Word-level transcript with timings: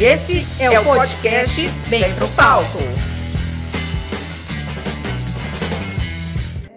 E 0.00 0.04
esse 0.04 0.46
é, 0.58 0.80
o 0.80 0.82
podcast 0.82 1.68
Bem 1.90 2.14
Pro 2.14 2.26
Palco. 2.28 2.78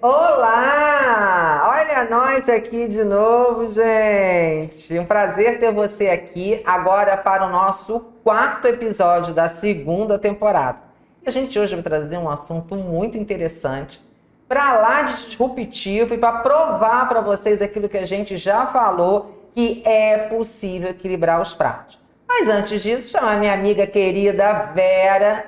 Olá! 0.02 1.72
Olha 1.74 2.10
nós 2.10 2.50
aqui 2.50 2.86
de 2.90 3.02
novo, 3.06 3.70
gente. 3.70 5.00
Um 5.00 5.06
prazer 5.06 5.58
ter 5.58 5.72
você 5.72 6.10
aqui 6.10 6.62
agora 6.66 7.16
para 7.16 7.46
o 7.46 7.50
nosso 7.50 8.02
quarto 8.26 8.68
episódio 8.68 9.34
da 9.34 9.48
segunda 9.48 10.20
temporada. 10.20 10.80
E 11.26 11.30
a 11.30 11.32
gente 11.32 11.58
hoje 11.58 11.76
vai 11.76 11.84
trazer 11.84 12.18
um 12.18 12.30
assunto 12.30 12.76
muito 12.76 13.18
interessante, 13.18 14.02
para 14.50 14.74
lá 14.74 15.04
de 15.04 15.28
disruptivo 15.28 16.14
e 16.14 16.18
para 16.18 16.40
provar 16.40 17.08
para 17.08 17.22
vocês 17.22 17.62
aquilo 17.62 17.88
que 17.88 17.98
a 17.98 18.06
gente 18.06 18.38
já 18.38 18.68
falou, 18.68 19.48
que 19.56 19.82
é 19.86 20.28
possível 20.28 20.90
equilibrar 20.90 21.42
os 21.42 21.54
pratos. 21.54 22.03
Mas 22.28 22.48
antes 22.48 22.82
disso, 22.82 23.12
chamar 23.12 23.38
minha 23.38 23.54
amiga 23.54 23.86
querida 23.86 24.72
Vera, 24.74 25.46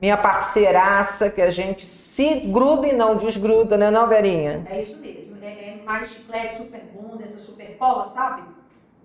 minha 0.00 0.16
parceiraça, 0.16 1.30
que 1.30 1.42
a 1.42 1.50
gente 1.50 1.84
se 1.84 2.40
gruda 2.40 2.86
e 2.86 2.92
não 2.92 3.16
desgruda, 3.16 3.76
né, 3.76 3.90
não, 3.90 4.08
Verinha? 4.08 4.66
É 4.70 4.80
isso 4.80 5.00
mesmo. 5.00 5.36
É, 5.42 5.46
é 5.46 5.82
mais 5.84 6.10
chiclete, 6.10 6.56
super 6.56 6.80
bom, 6.92 7.18
essa 7.22 7.38
super 7.38 7.76
cola, 7.76 8.04
sabe? 8.04 8.42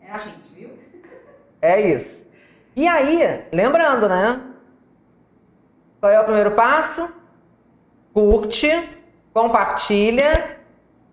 É 0.02 0.12
a 0.12 0.18
gente, 0.18 0.40
viu? 0.56 0.70
É 1.62 1.82
isso. 1.82 2.30
E 2.76 2.88
aí, 2.88 3.44
lembrando, 3.52 4.08
né? 4.08 4.42
Qual 6.00 6.12
é 6.12 6.20
o 6.20 6.24
primeiro 6.24 6.52
passo? 6.52 7.14
Curte, 8.14 8.70
compartilha 9.34 10.58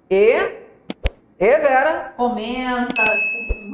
e. 0.09 0.67
E 1.39 1.59
Vera? 1.59 2.15
Comenta, 2.17 3.03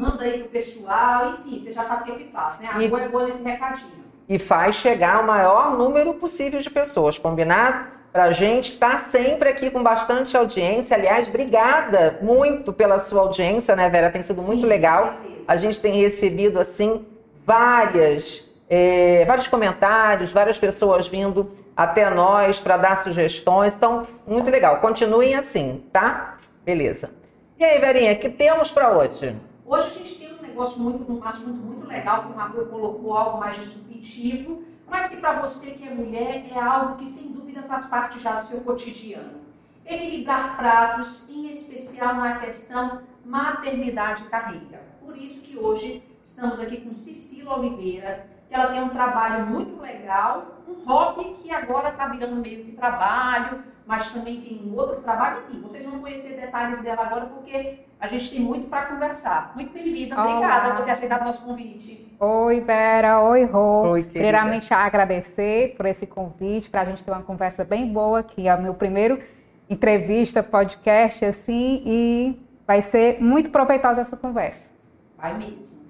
manda 0.03 0.25
aí 0.25 0.41
pro 0.41 0.49
pessoal, 0.49 1.35
enfim, 1.47 1.61
você 1.61 1.73
já 1.73 1.83
sabe 1.85 2.03
o 2.03 2.05
que, 2.05 2.11
é 2.11 2.25
que 2.25 2.33
faz, 2.33 2.59
né? 2.59 2.69
A 2.69 2.73
rua 2.75 3.03
é 3.03 3.09
boa 3.09 3.25
nesse 3.25 3.43
recadinho. 3.43 4.03
E 4.29 4.39
faz 4.39 4.77
chegar 4.77 5.17
ao 5.17 5.25
maior 5.25 5.77
número 5.79 6.15
possível 6.15 6.61
de 6.61 6.69
pessoas, 6.69 7.19
combinado? 7.19 7.87
Pra 8.13 8.33
gente 8.33 8.73
estar 8.73 9.01
sempre 9.01 9.49
aqui 9.49 9.71
com 9.71 9.83
bastante 9.83 10.37
audiência. 10.37 10.97
Aliás, 10.97 11.29
obrigada 11.29 12.19
muito 12.21 12.73
pela 12.73 12.99
sua 12.99 13.23
audiência, 13.23 13.75
né, 13.77 13.89
Vera? 13.89 14.11
Tem 14.11 14.21
sido 14.21 14.43
muito 14.43 14.63
Sim, 14.63 14.67
legal. 14.67 15.07
com 15.07 15.13
certeza. 15.13 15.45
A 15.49 15.57
gente 15.57 15.81
tem 15.81 16.01
recebido, 16.01 16.61
assim, 16.61 17.07
várias, 17.47 18.51
é, 18.69 19.25
vários 19.25 19.49
comentários, 19.49 20.33
várias 20.33 20.59
pessoas 20.59 21.09
vindo 21.09 21.53
até 21.77 22.11
nós 22.11 22.59
para 22.59 22.77
dar 22.77 22.97
sugestões. 22.97 23.77
Então, 23.77 24.07
muito 24.27 24.51
legal. 24.51 24.79
Continuem 24.79 25.35
assim, 25.35 25.83
tá? 25.93 26.39
Beleza. 26.65 27.11
E 27.59 27.65
aí, 27.65 27.79
Verinha, 27.79 28.15
que 28.15 28.29
temos 28.29 28.71
para 28.71 28.91
hoje? 28.91 29.35
Hoje 29.73 29.87
a 29.87 29.91
gente 29.91 30.15
tem 30.17 30.35
um 30.35 30.43
negócio 30.43 30.79
muito, 30.83 31.11
um 31.11 31.25
assunto 31.25 31.57
muito 31.57 31.87
legal, 31.87 32.25
que 32.25 32.33
o 32.33 32.37
Marco 32.37 32.67
colocou 32.67 33.17
algo 33.17 33.39
mais 33.39 33.57
disruptivo, 33.57 34.63
mas 34.87 35.09
que 35.09 35.17
para 35.17 35.41
você 35.41 35.71
que 35.71 35.89
é 35.89 35.95
mulher 35.95 36.47
é 36.53 36.61
algo 36.61 36.97
que 36.97 37.09
sem 37.09 37.33
dúvida 37.33 37.63
faz 37.63 37.87
parte 37.87 38.21
já 38.21 38.39
do 38.39 38.45
seu 38.45 38.61
cotidiano. 38.61 39.41
Equilibrar 39.87 40.59
pratos, 40.59 41.27
em 41.31 41.51
especial 41.51 42.17
na 42.17 42.39
questão 42.39 43.01
maternidade 43.25 44.25
e 44.25 44.27
carreira. 44.27 44.83
Por 45.01 45.17
isso 45.17 45.41
que 45.41 45.57
hoje 45.57 46.05
estamos 46.23 46.61
aqui 46.61 46.83
com 46.83 46.93
Cecília 46.93 47.53
Oliveira, 47.53 48.27
que 48.51 48.55
ela 48.55 48.71
tem 48.71 48.83
um 48.83 48.91
trabalho 48.91 49.47
muito 49.47 49.81
legal, 49.81 50.63
um 50.69 50.85
hobby 50.85 51.37
que 51.41 51.51
agora 51.51 51.89
está 51.89 52.09
virando 52.09 52.37
meio 52.37 52.63
que 52.63 52.73
trabalho, 52.73 53.65
mas 53.87 54.11
também 54.11 54.39
tem 54.39 54.63
um 54.67 54.77
outro 54.77 55.01
trabalho. 55.01 55.45
Enfim, 55.49 55.63
vocês 55.63 55.87
vão 55.87 55.99
conhecer 55.99 56.39
detalhes 56.39 56.83
dela 56.83 57.05
agora 57.07 57.25
porque 57.25 57.87
a 58.03 58.09
gente 58.09 58.31
tem 58.31 58.41
muito 58.41 58.69
para 58.69 58.87
conversar. 58.87 59.53
Muito 59.55 59.73
bem-vinda, 59.73 60.21
obrigada 60.21 60.67
Olá. 60.67 60.77
por 60.77 60.85
ter 60.85 60.91
aceitado 60.91 61.23
o 61.23 61.25
nosso 61.25 61.43
convite. 61.45 62.15
Oi, 62.19 62.61
Vera. 62.61 63.21
Oi, 63.21 63.45
Rô. 63.45 63.83
Oi, 63.91 64.01
querida. 64.03 64.13
Primeiramente, 64.13 64.75
agradecer 64.75 65.75
por 65.77 65.87
esse 65.87 66.07
convite, 66.07 66.69
para 66.69 66.81
a 66.81 66.85
gente 66.85 67.05
ter 67.05 67.13
uma 67.13 67.23
conversa 67.23 67.65
bem 67.65 67.93
boa 67.93 68.19
aqui. 68.19 68.49
É 68.49 68.55
o 68.55 68.61
meu 68.61 68.75
primeiro 68.75 69.23
entrevista, 69.71 70.43
podcast, 70.43 71.25
assim, 71.25 71.83
e 71.87 72.43
vai 72.67 72.83
ser 72.83 73.23
muito 73.23 73.51
proveitosa 73.51 74.01
essa 74.01 74.17
conversa. 74.17 74.71
Vai 75.17 75.39
mesmo. 75.39 75.81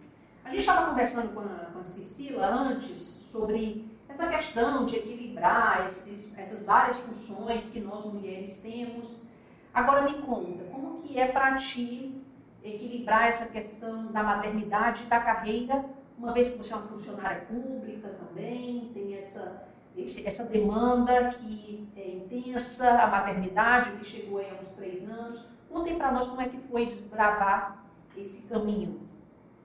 A 0.44 0.50
gente 0.50 0.60
estava 0.60 0.88
conversando 0.90 1.32
com 1.32 1.40
a, 1.40 1.70
com 1.72 1.78
a 1.80 1.84
Cecília 1.84 2.44
antes 2.46 2.98
sobre 2.98 3.90
essa 4.06 4.26
questão 4.28 4.84
de 4.84 4.96
equilibrar 4.96 5.84
esses- 5.86 6.38
essas 6.38 6.66
várias 6.66 6.98
funções 7.00 7.70
que 7.70 7.80
nós 7.80 8.04
mulheres 8.04 8.60
temos. 8.62 9.31
Agora 9.72 10.02
me 10.02 10.14
conta, 10.14 10.64
como 10.70 11.00
que 11.00 11.18
é 11.18 11.26
para 11.28 11.54
ti 11.56 12.22
equilibrar 12.64 13.26
essa 13.28 13.46
questão 13.46 14.12
da 14.12 14.22
maternidade 14.22 15.02
e 15.04 15.06
da 15.06 15.18
carreira, 15.20 15.84
uma 16.22 16.32
vez 16.32 16.48
que 16.50 16.58
você 16.58 16.72
é 16.72 16.76
uma 16.76 16.86
funcionária 16.88 17.40
pública 17.48 18.10
também, 18.18 18.90
tem 18.94 19.14
essa, 19.14 19.60
esse- 20.04 20.26
essa 20.26 20.44
demanda 20.44 21.28
que 21.30 21.90
é 21.96 22.08
intensa, 22.16 22.88
a 23.02 23.06
maternidade 23.06 23.92
que 23.92 24.04
chegou 24.04 24.38
aí 24.38 24.50
há 24.50 24.60
uns 24.60 24.70
três 24.72 25.08
anos. 25.08 25.48
Contem 25.68 25.96
para 25.96 26.12
nós 26.12 26.28
como 26.28 26.40
é 26.42 26.48
que 26.48 26.58
foi 26.70 26.86
desbravar 26.86 27.78
esse 28.24 28.42
caminho. 28.50 28.94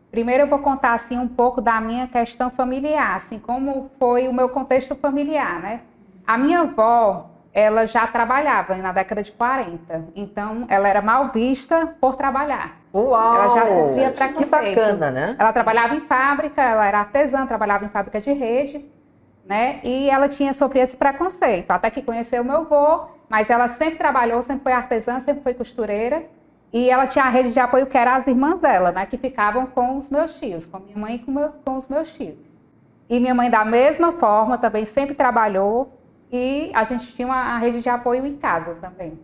Primeiro 0.09 0.43
eu 0.43 0.47
vou 0.47 0.59
contar 0.59 0.93
assim 0.93 1.17
um 1.17 1.27
pouco 1.27 1.61
da 1.61 1.79
minha 1.81 2.07
questão 2.07 2.49
familiar, 2.49 3.15
assim 3.15 3.39
como 3.39 3.91
foi 3.99 4.27
o 4.27 4.33
meu 4.33 4.49
contexto 4.49 4.95
familiar, 4.95 5.59
né? 5.61 5.81
A 6.25 6.37
minha 6.37 6.61
avó, 6.61 7.26
ela 7.59 7.87
já 7.87 8.05
trabalhava 8.05 8.75
na 8.75 8.91
década 8.91 9.23
de 9.23 9.31
40, 9.31 10.05
então 10.15 10.65
ela 10.69 10.87
era 10.87 11.01
mal 11.01 11.29
vista 11.29 11.95
por 11.99 12.15
trabalhar. 12.15 12.77
Uau! 12.93 13.35
Ela 13.35 13.49
já 13.55 13.65
Que 13.65 14.11
preconceito. 14.11 14.75
bacana, 14.75 15.09
né? 15.09 15.35
Ela 15.39 15.51
trabalhava 15.51 15.95
em 15.95 16.01
fábrica, 16.01 16.61
ela 16.61 16.85
era 16.85 16.99
artesã, 16.99 17.47
trabalhava 17.47 17.83
em 17.85 17.89
fábrica 17.89 18.21
de 18.21 18.31
rede, 18.31 18.85
né? 19.43 19.79
E 19.83 20.07
ela 20.07 20.29
tinha 20.29 20.53
sofrido 20.53 20.83
esse 20.83 20.95
preconceito, 20.95 21.71
até 21.71 21.89
que 21.89 22.03
conheceu 22.03 22.43
o 22.43 22.45
meu 22.45 22.57
avô, 22.57 23.05
mas 23.27 23.49
ela 23.49 23.67
sempre 23.69 23.97
trabalhou, 23.97 24.43
sempre 24.43 24.61
foi 24.63 24.73
artesã, 24.73 25.19
sempre 25.19 25.41
foi 25.41 25.55
costureira. 25.55 26.23
E 26.71 26.91
ela 26.91 27.07
tinha 27.07 27.25
a 27.25 27.29
rede 27.29 27.53
de 27.53 27.59
apoio 27.59 27.87
que 27.87 27.97
eram 27.97 28.11
as 28.11 28.27
irmãs 28.27 28.59
dela, 28.59 28.91
né? 28.91 29.07
Que 29.07 29.17
ficavam 29.17 29.65
com 29.65 29.97
os 29.97 30.11
meus 30.11 30.35
tios, 30.39 30.63
com 30.67 30.77
minha 30.77 30.97
mãe 30.97 31.15
e 31.15 31.19
com, 31.19 31.31
meu- 31.31 31.53
com 31.65 31.75
os 31.75 31.87
meus 31.87 32.13
tios. 32.13 32.37
E 33.09 33.19
minha 33.19 33.33
mãe, 33.33 33.49
da 33.49 33.65
mesma 33.65 34.11
forma, 34.11 34.59
também 34.59 34.85
sempre 34.85 35.15
trabalhou. 35.15 35.96
E 36.31 36.71
a 36.73 36.83
gente 36.83 37.13
tinha 37.13 37.27
uma 37.27 37.55
a 37.55 37.57
rede 37.57 37.81
de 37.81 37.89
apoio 37.89 38.25
em 38.25 38.35
casa 38.37 38.75
também. 38.75 39.17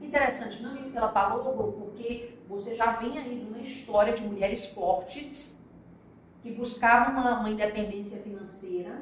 Interessante, 0.00 0.62
não 0.62 0.76
isso 0.76 0.92
que 0.92 0.98
ela 0.98 1.10
falou, 1.10 1.72
porque 1.72 2.34
você 2.48 2.74
já 2.74 2.92
vem 2.92 3.18
aí 3.18 3.38
de 3.38 3.46
uma 3.46 3.58
história 3.58 4.12
de 4.12 4.22
mulheres 4.22 4.66
fortes 4.66 5.62
que 6.42 6.52
buscavam 6.52 7.14
uma, 7.14 7.40
uma 7.40 7.50
independência 7.50 8.20
financeira 8.20 8.92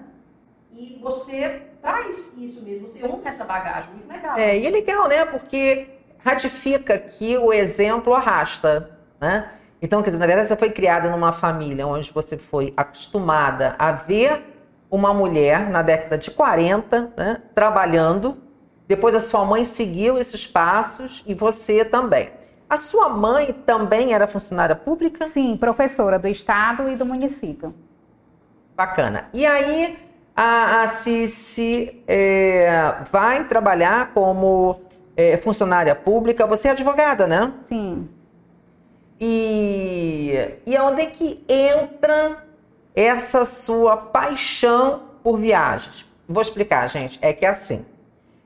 e 0.72 0.98
você 1.02 1.62
traz 1.80 2.36
isso 2.38 2.64
mesmo, 2.64 2.88
você 2.88 3.04
honra 3.04 3.28
essa 3.28 3.44
bagagem, 3.44 3.90
muito 3.94 4.08
legal. 4.08 4.38
É, 4.38 4.56
e 4.56 4.66
é 4.66 4.70
legal, 4.70 5.08
né? 5.08 5.24
Porque 5.26 5.88
ratifica 6.18 6.98
que 6.98 7.36
o 7.36 7.52
exemplo 7.52 8.14
arrasta, 8.14 8.98
né? 9.20 9.52
Então, 9.82 10.00
quer 10.00 10.10
dizer, 10.10 10.18
na 10.18 10.26
verdade, 10.26 10.46
você 10.46 10.56
foi 10.56 10.70
criada 10.70 11.10
numa 11.10 11.32
família 11.32 11.86
onde 11.86 12.12
você 12.12 12.38
foi 12.38 12.72
acostumada 12.76 13.74
a 13.78 13.90
ver 13.90 14.51
uma 14.92 15.14
mulher 15.14 15.70
na 15.70 15.80
década 15.80 16.18
de 16.18 16.30
40, 16.30 17.14
né, 17.16 17.42
trabalhando. 17.54 18.36
Depois 18.86 19.14
a 19.14 19.20
sua 19.20 19.42
mãe 19.42 19.64
seguiu 19.64 20.18
esses 20.18 20.46
passos 20.46 21.24
e 21.26 21.34
você 21.34 21.82
também. 21.82 22.28
A 22.68 22.76
sua 22.76 23.08
mãe 23.08 23.54
também 23.64 24.12
era 24.12 24.26
funcionária 24.26 24.76
pública? 24.76 25.28
Sim, 25.28 25.56
professora 25.56 26.18
do 26.18 26.28
estado 26.28 26.90
e 26.90 26.94
do 26.96 27.06
município. 27.06 27.74
Bacana. 28.76 29.28
E 29.32 29.46
aí 29.46 29.98
a, 30.36 30.82
a 30.82 30.88
Cici 30.88 32.02
é, 32.06 32.96
vai 33.10 33.48
trabalhar 33.48 34.12
como 34.12 34.82
é, 35.16 35.38
funcionária 35.38 35.94
pública. 35.94 36.46
Você 36.46 36.68
é 36.68 36.72
advogada, 36.72 37.26
né? 37.26 37.50
Sim. 37.66 38.08
E, 39.18 40.58
e 40.66 40.76
onde 40.78 41.00
é 41.00 41.06
que 41.06 41.42
entra 41.48 42.44
essa 42.94 43.44
sua 43.44 43.96
paixão 43.96 45.02
por 45.22 45.38
viagens? 45.38 46.04
Vou 46.28 46.42
explicar, 46.42 46.86
gente. 46.88 47.18
É 47.22 47.32
que 47.32 47.44
é 47.44 47.48
assim. 47.48 47.84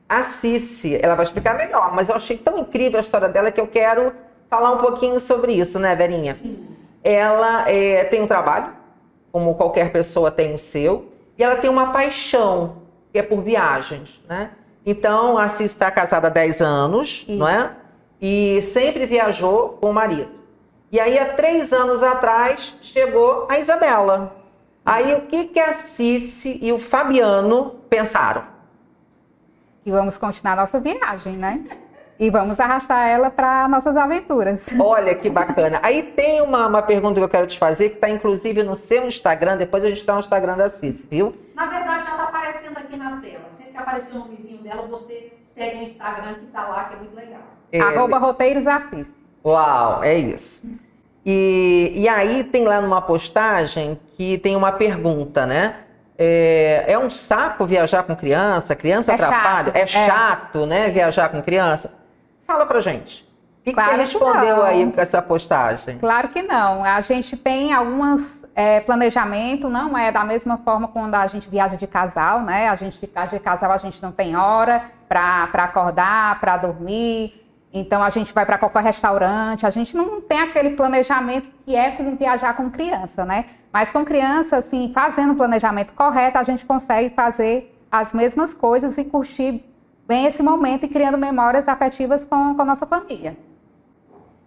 A 0.09 0.23
Cici, 0.23 0.99
ela 1.03 1.15
vai 1.15 1.25
explicar 1.25 1.57
melhor, 1.57 1.93
mas 1.95 2.09
eu 2.09 2.15
achei 2.15 2.37
tão 2.37 2.59
incrível 2.59 2.99
a 2.99 3.03
história 3.03 3.29
dela 3.29 3.51
que 3.51 3.61
eu 3.61 3.67
quero 3.67 4.13
falar 4.49 4.71
um 4.73 4.79
pouquinho 4.79 5.19
sobre 5.19 5.53
isso, 5.53 5.79
né, 5.79 5.95
Verinha? 5.97 6.35
Sim. 6.35 6.65
ela 7.03 7.69
é, 7.69 8.05
tem 8.05 8.23
um 8.23 8.27
trabalho, 8.27 8.73
como 9.33 9.55
qualquer 9.55 9.93
pessoa 9.93 10.31
tem 10.31 10.55
o 10.55 10.59
seu, 10.59 11.13
e 11.37 11.43
ela 11.43 11.57
tem 11.57 11.69
uma 11.69 11.93
paixão, 11.93 12.83
que 13.13 13.19
é 13.19 13.23
por 13.23 13.43
viagens, 13.43 14.21
né? 14.29 14.51
Então, 14.85 15.37
a 15.37 15.49
Cis 15.49 15.73
está 15.73 15.91
casada 15.91 16.29
há 16.29 16.31
10 16.31 16.61
anos, 16.61 17.27
não 17.29 17.49
é? 17.49 17.75
E 18.21 18.63
sempre 18.63 19.05
viajou 19.05 19.71
com 19.81 19.91
o 19.91 19.93
marido. 19.93 20.31
E 20.97 20.99
aí, 20.99 21.19
há 21.19 21.27
três 21.35 21.75
anos 21.75 22.03
atrás, 22.03 22.79
chegou 22.81 23.47
a 23.51 23.59
Isabela. 23.59 24.35
Aí, 24.83 25.15
o 25.15 25.27
que, 25.27 25.45
que 25.49 25.61
a 25.61 25.71
Cici 25.71 26.59
e 26.63 26.73
o 26.73 26.79
Fabiano 26.79 27.83
pensaram? 27.91 28.45
E 29.85 29.91
vamos 29.91 30.17
continuar 30.17 30.57
nossa 30.57 30.81
viagem, 30.81 31.37
né? 31.37 31.63
E 32.19 32.31
vamos 32.31 32.59
arrastar 32.59 33.07
ela 33.07 33.31
para 33.31 33.69
nossas 33.69 33.95
aventuras. 33.95 34.65
Olha 34.81 35.15
que 35.15 35.29
bacana. 35.29 35.81
Aí 35.83 36.03
tem 36.03 36.41
uma, 36.41 36.67
uma 36.67 36.81
pergunta 36.81 37.21
que 37.21 37.25
eu 37.25 37.29
quero 37.29 37.47
te 37.47 37.59
fazer, 37.59 37.91
que 37.91 37.97
está 37.97 38.09
inclusive 38.09 38.63
no 38.63 38.75
seu 38.75 39.07
Instagram, 39.07 39.59
depois 39.59 39.85
a 39.85 39.91
gente 39.91 40.03
dá 40.03 40.17
o 40.17 40.21
Instagram 40.21 40.57
da 40.57 40.71
Cici, 40.71 41.07
viu? 41.11 41.37
Na 41.55 41.67
verdade, 41.67 42.07
já 42.07 42.13
está 42.13 42.23
aparecendo 42.23 42.79
aqui 42.79 42.97
na 42.97 43.21
tela. 43.21 43.45
Sempre 43.51 43.73
que 43.73 43.77
aparecer 43.77 44.17
o 44.17 44.21
nomezinho 44.21 44.63
dela, 44.63 44.89
você 44.89 45.35
segue 45.45 45.77
o 45.77 45.83
Instagram 45.83 46.37
que 46.37 46.47
está 46.47 46.67
lá, 46.67 46.85
que 46.85 46.95
é 46.95 46.97
muito 46.97 47.15
legal. 47.15 47.43
É, 47.71 47.81
Arroba 47.83 48.17
Roteiros 48.17 48.67
Assis. 48.67 49.07
Uau, 49.45 50.03
é 50.03 50.15
isso. 50.15 50.86
E, 51.29 51.91
e 51.97 52.09
aí 52.09 52.45
tem 52.45 52.65
lá 52.65 52.81
numa 52.81 53.03
postagem 53.03 53.99
que 54.17 54.39
tem 54.39 54.55
uma 54.55 54.71
pergunta, 54.71 55.45
né? 55.45 55.75
É, 56.17 56.85
é 56.87 56.99
um 56.99 57.11
saco 57.11 57.67
viajar 57.67 58.05
com 58.05 58.15
criança? 58.15 58.77
Criança 58.77 59.11
É 59.11 59.15
atrapalha? 59.17 59.67
chato, 59.73 59.77
É 59.77 59.81
é. 59.81 59.87
chato, 59.87 60.67
né? 60.67 60.89
Viajar 60.89 61.29
com 61.29 61.43
criança? 61.43 61.93
Fala 62.47 62.65
pra 62.65 62.79
gente. 62.81 63.23
O 63.25 63.65
que, 63.67 63.71
que 63.71 63.75
Claro 63.75 63.91
você 63.91 63.97
que 63.97 64.01
respondeu 64.03 64.57
não. 64.59 64.63
aí 64.63 64.93
com 64.93 65.01
essa 65.01 65.21
postagem? 65.21 65.99
Claro 65.99 66.29
que 66.29 66.41
não. 66.43 66.85
A 66.85 67.01
gente 67.01 67.37
tem 67.37 67.73
alguns 67.73 68.47
é, 68.55 68.79
planejamento, 68.79 69.69
não 69.69 69.99
é 69.99 70.13
da 70.13 70.25
mesma 70.25 70.57
forma 70.59 70.87
quando 70.87 71.17
a 71.17 71.27
gente 71.27 71.51
viaja 71.51 71.77
de 71.77 71.89
casal, 71.89 72.43
né? 72.43 72.69
A 72.69 72.77
gente 72.77 73.05
viaja 73.05 73.37
de 73.37 73.43
casal, 73.43 73.73
a 73.73 73.79
gente 73.79 74.01
não 74.01 74.13
tem 74.13 74.37
hora 74.37 74.85
para 75.09 75.49
acordar, 75.65 76.39
para 76.39 76.57
dormir. 76.57 77.43
Então 77.79 78.03
a 78.03 78.09
gente 78.09 78.33
vai 78.33 78.47
para 78.47 78.57
qualquer 78.57 78.83
restaurante, 78.83 79.67
a 79.67 79.71
gente 79.71 79.95
não 79.95 80.19
tem 80.19 80.41
aquele 80.41 80.71
planejamento 80.71 81.47
que 81.63 81.77
é 81.77 81.91
como 81.91 82.17
viajar 82.17 82.57
com 82.57 82.71
criança, 82.71 83.23
né? 83.23 83.45
Mas 83.71 83.93
com 83.93 84.03
criança, 84.03 84.57
assim, 84.57 84.91
fazendo 84.95 85.35
o 85.35 85.37
planejamento 85.37 85.93
correto, 85.93 86.39
a 86.39 86.43
gente 86.43 86.65
consegue 86.65 87.15
fazer 87.15 87.79
as 87.93 88.15
mesmas 88.15 88.55
coisas 88.55 88.97
e 88.97 89.05
curtir 89.05 89.63
bem 90.09 90.25
esse 90.25 90.43
momento 90.43 90.87
e 90.87 90.89
criando 90.89 91.19
memórias 91.19 91.69
afetivas 91.69 92.25
com, 92.25 92.55
com 92.55 92.63
a 92.63 92.65
nossa 92.65 92.87
família. 92.87 93.37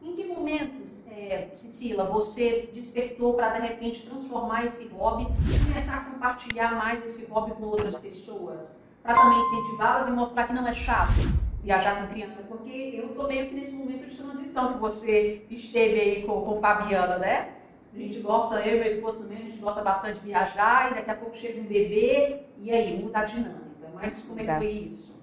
Em 0.01 0.15
que 0.15 0.25
momentos, 0.25 1.05
é, 1.11 1.49
Cecila, 1.53 2.05
você 2.05 2.67
despertou 2.73 3.35
para 3.35 3.59
de 3.59 3.67
repente 3.67 4.07
transformar 4.07 4.65
esse 4.65 4.87
hobby 4.87 5.27
e 5.53 5.65
começar 5.67 5.97
a 5.97 5.99
compartilhar 5.99 6.71
mais 6.71 7.05
esse 7.05 7.25
hobby 7.25 7.51
com 7.51 7.65
outras 7.65 7.93
pessoas? 7.93 8.81
Para 9.03 9.13
também 9.13 9.39
incentivá-las 9.39 10.07
e 10.07 10.11
mostrar 10.11 10.45
que 10.45 10.53
não 10.53 10.67
é 10.67 10.73
chato 10.73 11.48
viajar 11.63 12.01
com 12.01 12.07
criança? 12.13 12.43
Porque 12.47 12.95
eu 12.97 13.09
tô 13.09 13.27
meio 13.27 13.47
que 13.47 13.55
nesse 13.55 13.73
momento 13.73 14.05
de 14.09 14.15
transição 14.15 14.73
que 14.73 14.79
você 14.79 15.45
esteve 15.49 15.99
aí 15.99 16.23
com, 16.23 16.41
com 16.41 16.59
Fabiana, 16.59 17.17
né? 17.17 17.49
A 17.93 17.97
gente 17.97 18.19
gosta, 18.19 18.55
eu 18.61 18.75
e 18.75 18.79
meu 18.79 18.87
esposo 18.87 19.23
também, 19.23 19.37
a 19.37 19.41
gente 19.41 19.57
gosta 19.59 19.81
bastante 19.81 20.19
de 20.19 20.25
viajar 20.27 20.91
e 20.91 20.95
daqui 20.95 21.09
a 21.09 21.15
pouco 21.15 21.35
chega 21.35 21.59
um 21.59 21.63
bebê 21.63 22.41
e 22.61 22.71
aí 22.71 23.01
muda 23.03 23.19
a 23.19 23.23
dinâmica. 23.23 23.59
Mas 23.95 24.21
como 24.21 24.39
é 24.39 24.43
que 24.43 24.47
Tá. 24.47 24.57
foi 24.57 24.67
isso? 24.67 25.19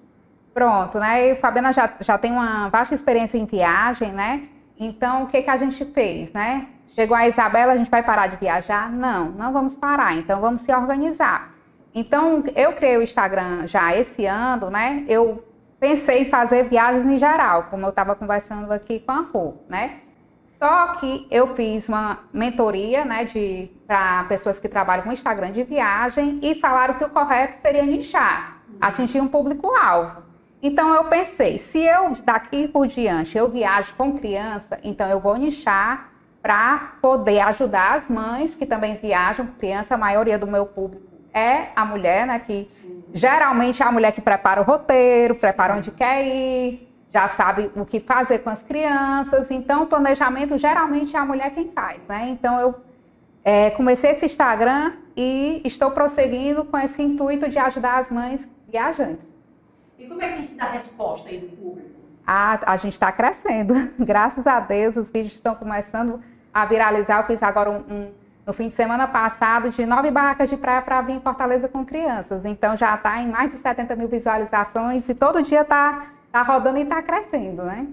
Pronto, 0.53 0.99
né? 0.99 1.29
E 1.31 1.37
Fabiana 1.37 1.73
já, 1.73 1.95
já 2.01 2.19
tem 2.19 2.33
uma 2.33 2.69
vasta 2.69 2.95
experiência 2.95 3.39
em 3.39 3.45
viagem, 3.45 4.13
né? 4.13 4.49
Então, 4.79 5.23
o 5.25 5.27
que, 5.27 5.43
que 5.43 5.51
a 5.51 5.57
gente 5.57 5.85
fez, 5.87 6.33
né? 6.33 6.69
Chegou 6.95 7.17
a 7.17 7.29
Isabela, 7.29 7.73
a 7.73 7.77
gente 7.77 7.91
vai 7.91 8.03
parar 8.03 8.27
de 8.27 8.37
viajar? 8.37 8.91
Não, 8.91 9.31
não 9.31 9.53
vamos 9.53 9.77
parar, 9.77 10.17
então 10.17 10.41
vamos 10.41 10.63
se 10.63 10.75
organizar. 10.75 11.55
Então, 11.95 12.43
eu 12.55 12.75
criei 12.75 12.97
o 12.97 13.03
Instagram 13.03 13.67
já 13.67 13.95
esse 13.97 14.27
ano, 14.27 14.71
né? 14.71 15.05
Eu 15.09 15.45
pensei 15.79 16.23
em 16.23 16.31
fazer 16.31 16.65
viagens 16.65 17.07
em 17.07 17.19
geral, 17.19 17.65
como 17.65 17.85
eu 17.87 17.91
estava 17.91 18.15
conversando 18.15 18.73
aqui 18.73 19.01
com 19.01 19.13
a 19.13 19.21
Rô, 19.21 19.55
né? 19.69 20.01
Só 20.49 20.95
que 20.95 21.27
eu 21.31 21.49
fiz 21.49 21.87
uma 21.89 22.21
mentoria, 22.33 23.05
né, 23.05 23.25
de 23.25 23.71
para 23.87 24.25
pessoas 24.25 24.59
que 24.59 24.69
trabalham 24.69 25.05
com 25.05 25.13
Instagram 25.13 25.53
de 25.53 25.63
viagem 25.63 26.41
e 26.43 26.55
falaram 26.55 26.95
que 26.95 27.05
o 27.05 27.11
correto 27.11 27.57
seria 27.57 27.85
nichar, 27.85 28.63
atingir 28.81 29.21
um 29.21 29.29
público-alvo. 29.29 30.23
Então 30.63 30.95
eu 30.95 31.05
pensei, 31.05 31.59
se 31.59 31.79
eu 31.81 32.15
daqui 32.25 32.67
por 32.69 32.87
diante 32.87 33.37
eu 33.37 33.49
viajo 33.49 33.95
com 33.97 34.17
criança, 34.19 34.81
então 34.83 35.07
eu 35.09 35.21
vou 35.21 35.37
nichar 35.37 36.11
para 36.41 36.95
poder 37.03 37.41
ajudar 37.41 37.95
as 37.95 38.09
mães 38.09 38.55
que 38.55 38.65
também 38.65 38.97
viajam 38.97 39.47
com 39.47 39.53
criança. 39.55 39.95
A 39.95 39.99
maioria 39.99 40.39
do 40.39 40.47
meu 40.47 40.65
público 40.65 41.05
é 41.35 41.69
a 41.77 41.85
mulher, 41.85 42.27
né, 42.27 42.39
que 42.39 42.67
geralmente 43.13 43.83
é 43.83 43.87
a 43.87 43.93
mulher 43.93 44.13
que 44.13 44.21
prepara 44.21 44.61
o 44.61 44.65
roteiro, 44.65 45.35
prepara 45.35 45.75
onde 45.77 45.91
quer 45.91 46.25
ir, 46.27 46.89
já 47.13 47.29
sabe 47.29 47.71
o 47.75 47.85
que 47.85 48.01
fazer 48.01 48.41
com 48.41 48.51
as 48.51 48.63
crianças. 48.63 49.51
Então, 49.51 49.85
o 49.85 49.87
planejamento 49.87 50.59
geralmente 50.59 51.17
é 51.17 51.19
a 51.19 51.25
mulher 51.25 51.51
quem 51.55 51.71
faz, 51.73 52.01
né? 52.09 52.29
Então, 52.31 52.61
eu 52.61 52.75
é, 53.45 53.71
comecei 53.71 54.11
esse 54.11 54.27
Instagram 54.27 54.93
e 55.17 55.63
estou 55.65 55.91
prosseguindo 55.93 56.65
com 56.65 56.77
esse 56.79 57.03
intuito 57.03 57.49
de 57.49 57.59
ajudar 57.59 57.99
as 57.99 58.11
mães 58.11 58.51
viajantes. 58.69 59.27
E 59.99 60.07
como 60.07 60.21
é 60.21 60.29
que 60.29 60.35
tem 60.35 60.45
sido 60.45 60.61
a 60.61 60.67
resposta 60.67 61.29
aí 61.29 61.39
do 61.39 61.57
público? 61.57 61.89
A, 62.27 62.73
a 62.73 62.77
gente 62.77 62.95
está 62.95 63.11
crescendo, 63.13 63.73
graças 63.99 64.47
a 64.47 64.61
Deus, 64.61 64.97
os 64.97 65.11
vídeos 65.11 65.35
estão 65.35 65.55
começando 65.55 66.21
a 66.53 66.67
viralizar. 66.67 67.21
Eu 67.21 67.25
fiz 67.27 67.43
agora 67.43 67.71
um, 67.71 67.77
um- 67.77 68.11
no 68.47 68.53
fim 68.53 68.69
de 68.69 68.75
semana 68.75 69.09
passado 69.09 69.71
de 69.71 69.85
nove 69.85 70.11
barracas 70.11 70.49
de 70.49 70.57
praia 70.57 70.81
para 70.81 71.03
vir 71.03 71.15
em 71.15 71.21
Fortaleza 71.21 71.69
com 71.69 71.85
crianças. 71.85 72.45
Então 72.45 72.77
já 72.77 72.95
está 72.95 73.21
em 73.21 73.29
mais 73.29 73.51
de 73.51 73.57
70 73.57 73.97
mil 73.97 74.07
visualizações 74.09 75.09
e 75.09 75.15
todo 75.15 75.43
dia 75.43 75.63
está 75.63 76.07
tá 76.31 76.43
rodando 76.43 76.79
e 76.79 76.83
está 76.83 77.03
crescendo, 77.03 77.65
né? 77.65 77.89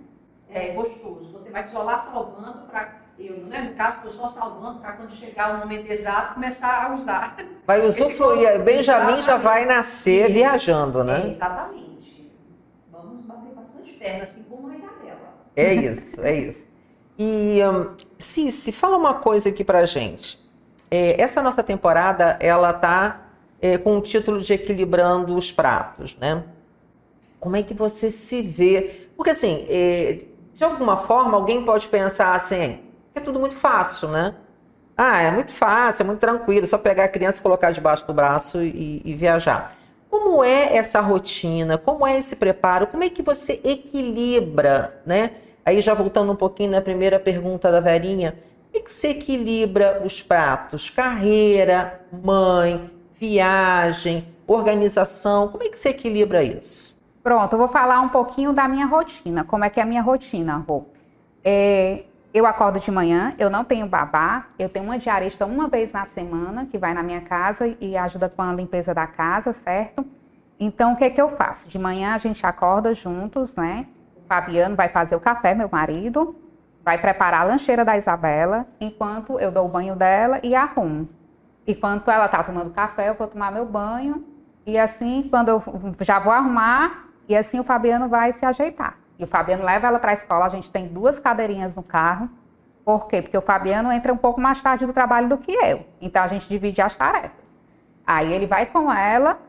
É 0.50 0.70
gostoso. 0.74 1.32
Você 1.34 1.52
vai 1.52 1.64
só 1.64 1.82
lá 1.82 1.98
salvando 1.98 2.68
para. 2.68 3.02
Eu, 3.18 3.38
né, 3.46 3.62
no 3.62 3.76
caso, 3.76 3.98
estou 3.98 4.12
só 4.12 4.28
salvando 4.28 4.80
para 4.80 4.94
quando 4.94 5.12
chegar 5.12 5.56
o 5.56 5.60
momento 5.60 5.90
exato 5.92 6.34
começar 6.34 6.86
a 6.86 6.94
usar. 6.94 7.36
Vai 7.66 7.84
usufruir. 7.86 8.60
O 8.60 8.64
Benjamin 8.64 9.22
já 9.22 9.38
vai 9.38 9.66
nascer 9.66 10.26
Isso. 10.26 10.34
viajando, 10.34 11.02
É, 11.02 11.04
né? 11.04 11.30
exatamente. 11.30 12.34
Vamos 12.92 13.22
bater 13.22 13.54
bastante 13.54 13.94
perna, 13.94 14.24
assim 14.24 14.44
como 14.44 14.68
a 14.68 14.76
Isabela. 14.76 15.20
É 15.56 15.74
isso, 15.76 16.22
é 16.22 16.36
isso. 16.36 16.68
E, 17.18 17.60
hum, 17.64 17.96
Cici, 18.18 18.72
fala 18.72 18.98
uma 18.98 19.14
coisa 19.16 19.50
aqui 19.50 19.64
pra 19.64 19.86
gente. 19.86 20.43
É, 20.96 21.20
essa 21.20 21.42
nossa 21.42 21.64
temporada, 21.64 22.38
ela 22.40 22.72
tá 22.72 23.22
é, 23.60 23.80
com 23.80 23.98
o 23.98 24.02
título 24.02 24.40
de 24.40 24.54
Equilibrando 24.54 25.36
os 25.36 25.52
Pratos, 25.52 26.16
né? 26.22 26.44
Como 27.40 27.56
é 27.56 27.64
que 27.64 27.74
você 27.74 28.12
se 28.12 28.44
vê? 28.44 29.10
Porque, 29.18 29.32
assim, 29.32 29.66
é, 29.72 30.20
de 30.54 30.64
alguma 30.64 30.98
forma, 30.98 31.36
alguém 31.36 31.66
pode 31.66 31.88
pensar 31.88 32.36
assim, 32.36 32.78
é 33.16 33.20
tudo 33.20 33.40
muito 33.40 33.56
fácil, 33.56 34.10
né? 34.10 34.36
Ah, 34.96 35.20
é 35.20 35.32
muito 35.32 35.52
fácil, 35.52 36.04
é 36.04 36.06
muito 36.06 36.20
tranquilo, 36.20 36.68
só 36.68 36.78
pegar 36.78 37.06
a 37.06 37.10
criança, 37.10 37.42
colocar 37.42 37.72
debaixo 37.72 38.06
do 38.06 38.14
braço 38.14 38.62
e, 38.62 39.02
e 39.04 39.16
viajar. 39.16 39.76
Como 40.12 40.44
é 40.44 40.78
essa 40.78 41.02
rotina? 41.02 41.76
Como 41.76 42.06
é 42.06 42.20
esse 42.20 42.36
preparo? 42.36 42.86
Como 42.86 43.04
é 43.04 43.10
que 43.10 43.24
você 43.24 43.60
equilibra, 43.64 45.02
né? 45.08 45.32
Aí 45.66 45.82
já 45.82 45.96
voltando 45.96 46.32
um 46.32 46.36
pouquinho 46.36 46.70
na 46.70 46.82
primeira 46.82 47.20
pergunta 47.20 47.72
da 47.72 47.80
Verinha, 47.80 48.36
é 48.78 48.82
que 48.82 48.92
você 48.92 49.10
equilibra 49.10 50.02
os 50.04 50.22
pratos? 50.22 50.90
Carreira, 50.90 52.02
mãe, 52.24 52.90
viagem, 53.16 54.28
organização, 54.48 55.48
como 55.48 55.64
é 55.64 55.70
que 55.70 55.78
você 55.78 55.90
equilibra 55.90 56.44
isso? 56.44 56.94
Pronto, 57.22 57.54
eu 57.54 57.58
vou 57.58 57.70
falar 57.70 58.02
um 58.02 58.10
pouquinho 58.10 58.52
da 58.52 58.68
minha 58.68 58.86
rotina. 58.86 59.44
Como 59.44 59.64
é 59.64 59.70
que 59.70 59.80
é 59.80 59.84
a 59.84 59.86
minha 59.86 60.02
rotina, 60.02 60.58
Rô? 60.58 60.86
É, 61.44 62.04
eu 62.34 62.46
acordo 62.46 62.80
de 62.80 62.92
manhã, 62.92 63.34
eu 63.38 63.50
não 63.50 63.64
tenho 63.64 63.86
babá, 63.88 64.48
eu 64.58 64.68
tenho 64.68 64.86
uma 64.86 64.98
diarista 64.98 65.46
uma 65.46 65.68
vez 65.68 65.92
na 65.94 66.06
semana 66.06 66.66
que 66.66 66.78
vai 66.78 66.94
na 66.94 67.04
minha 67.04 67.22
casa 67.22 67.76
e 67.80 67.96
ajuda 67.96 68.28
com 68.28 68.42
a 68.42 68.54
limpeza 68.54 68.94
da 68.94 69.08
casa, 69.08 69.54
certo? 69.54 70.06
Então, 70.60 70.94
o 70.94 70.96
que 70.96 71.04
é 71.04 71.10
que 71.10 71.22
eu 71.22 71.30
faço? 71.30 71.70
De 71.70 71.80
manhã 71.80 72.14
a 72.14 72.18
gente 72.18 72.46
acorda 72.46 72.94
juntos, 72.94 73.56
né? 73.56 73.88
O 74.18 74.28
Fabiano 74.28 74.76
vai 74.76 74.90
fazer 74.90 75.16
o 75.16 75.20
café, 75.20 75.54
meu 75.54 75.70
marido, 75.72 76.36
vai 76.84 76.98
preparar 76.98 77.42
a 77.42 77.46
lancheira 77.46 77.86
da 77.86 77.98
Isabela, 77.98 78.68
enquanto 78.80 79.40
eu 79.40 79.52
dou 79.52 79.66
o 79.66 79.70
banho 79.70 79.96
dela 79.96 80.40
e 80.44 80.54
arrumo. 80.54 81.08
Enquanto 81.66 82.12
ela 82.12 82.28
tá 82.28 82.44
tomando 82.44 82.72
café, 82.72 83.10
eu 83.10 83.14
vou 83.14 83.28
tomar 83.28 83.52
meu 83.52 83.66
banho. 83.66 84.26
E 84.66 84.78
assim, 84.78 85.28
quando 85.30 85.50
eu 85.50 85.64
já 86.02 86.20
vou 86.20 86.34
arrumar, 86.34 87.06
e 87.28 87.36
assim 87.36 87.60
o 87.60 87.64
Fabiano 87.64 88.10
vai 88.10 88.34
se 88.34 88.46
ajeitar. 88.46 88.98
E 89.18 89.24
o 89.24 89.28
Fabiano 89.28 89.64
leva 89.64 89.88
ela 89.88 90.00
para 90.00 90.12
a 90.12 90.14
escola, 90.14 90.46
a 90.46 90.50
gente 90.50 90.70
tem 90.70 90.88
duas 90.88 91.20
cadeirinhas 91.20 91.74
no 91.74 91.84
carro. 91.84 92.30
Por 92.84 93.08
quê? 93.08 93.22
Porque 93.22 93.38
o 93.38 93.42
Fabiano 93.42 93.92
entra 93.92 94.12
um 94.12 94.18
pouco 94.18 94.42
mais 94.42 94.62
tarde 94.62 94.86
do 94.86 94.92
trabalho 94.92 95.30
do 95.30 95.38
que 95.38 95.54
eu. 95.54 95.86
Então 96.02 96.22
a 96.22 96.28
gente 96.28 96.50
divide 96.50 96.82
as 96.82 96.98
tarefas. 96.98 97.64
Aí 98.06 98.34
ele 98.34 98.46
vai 98.46 98.66
com 98.66 98.92
ela, 98.92 99.40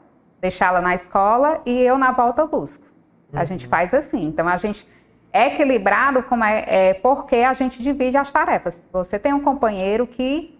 deixá-la 0.41 0.81
na 0.81 0.95
escola 0.95 1.61
e 1.67 1.81
eu 1.81 1.99
na 1.99 2.13
volta 2.13 2.47
busco. 2.47 2.87
A 3.33 3.45
gente 3.45 3.67
faz 3.67 3.93
assim. 3.93 4.25
Então 4.27 4.47
a 4.47 4.57
gente 4.57 4.89
equilibrado 5.35 6.23
como 6.23 6.45
é, 6.45 6.65
é 6.67 6.95
porque 6.95 7.37
a 7.37 7.53
gente 7.53 7.83
divide 7.83 8.17
as 8.17 8.33
tarefas. 8.33 8.89
Você 8.93 9.19
tem 9.19 9.35
um 9.35 9.41
companheiro 9.41 10.07
que 10.07 10.57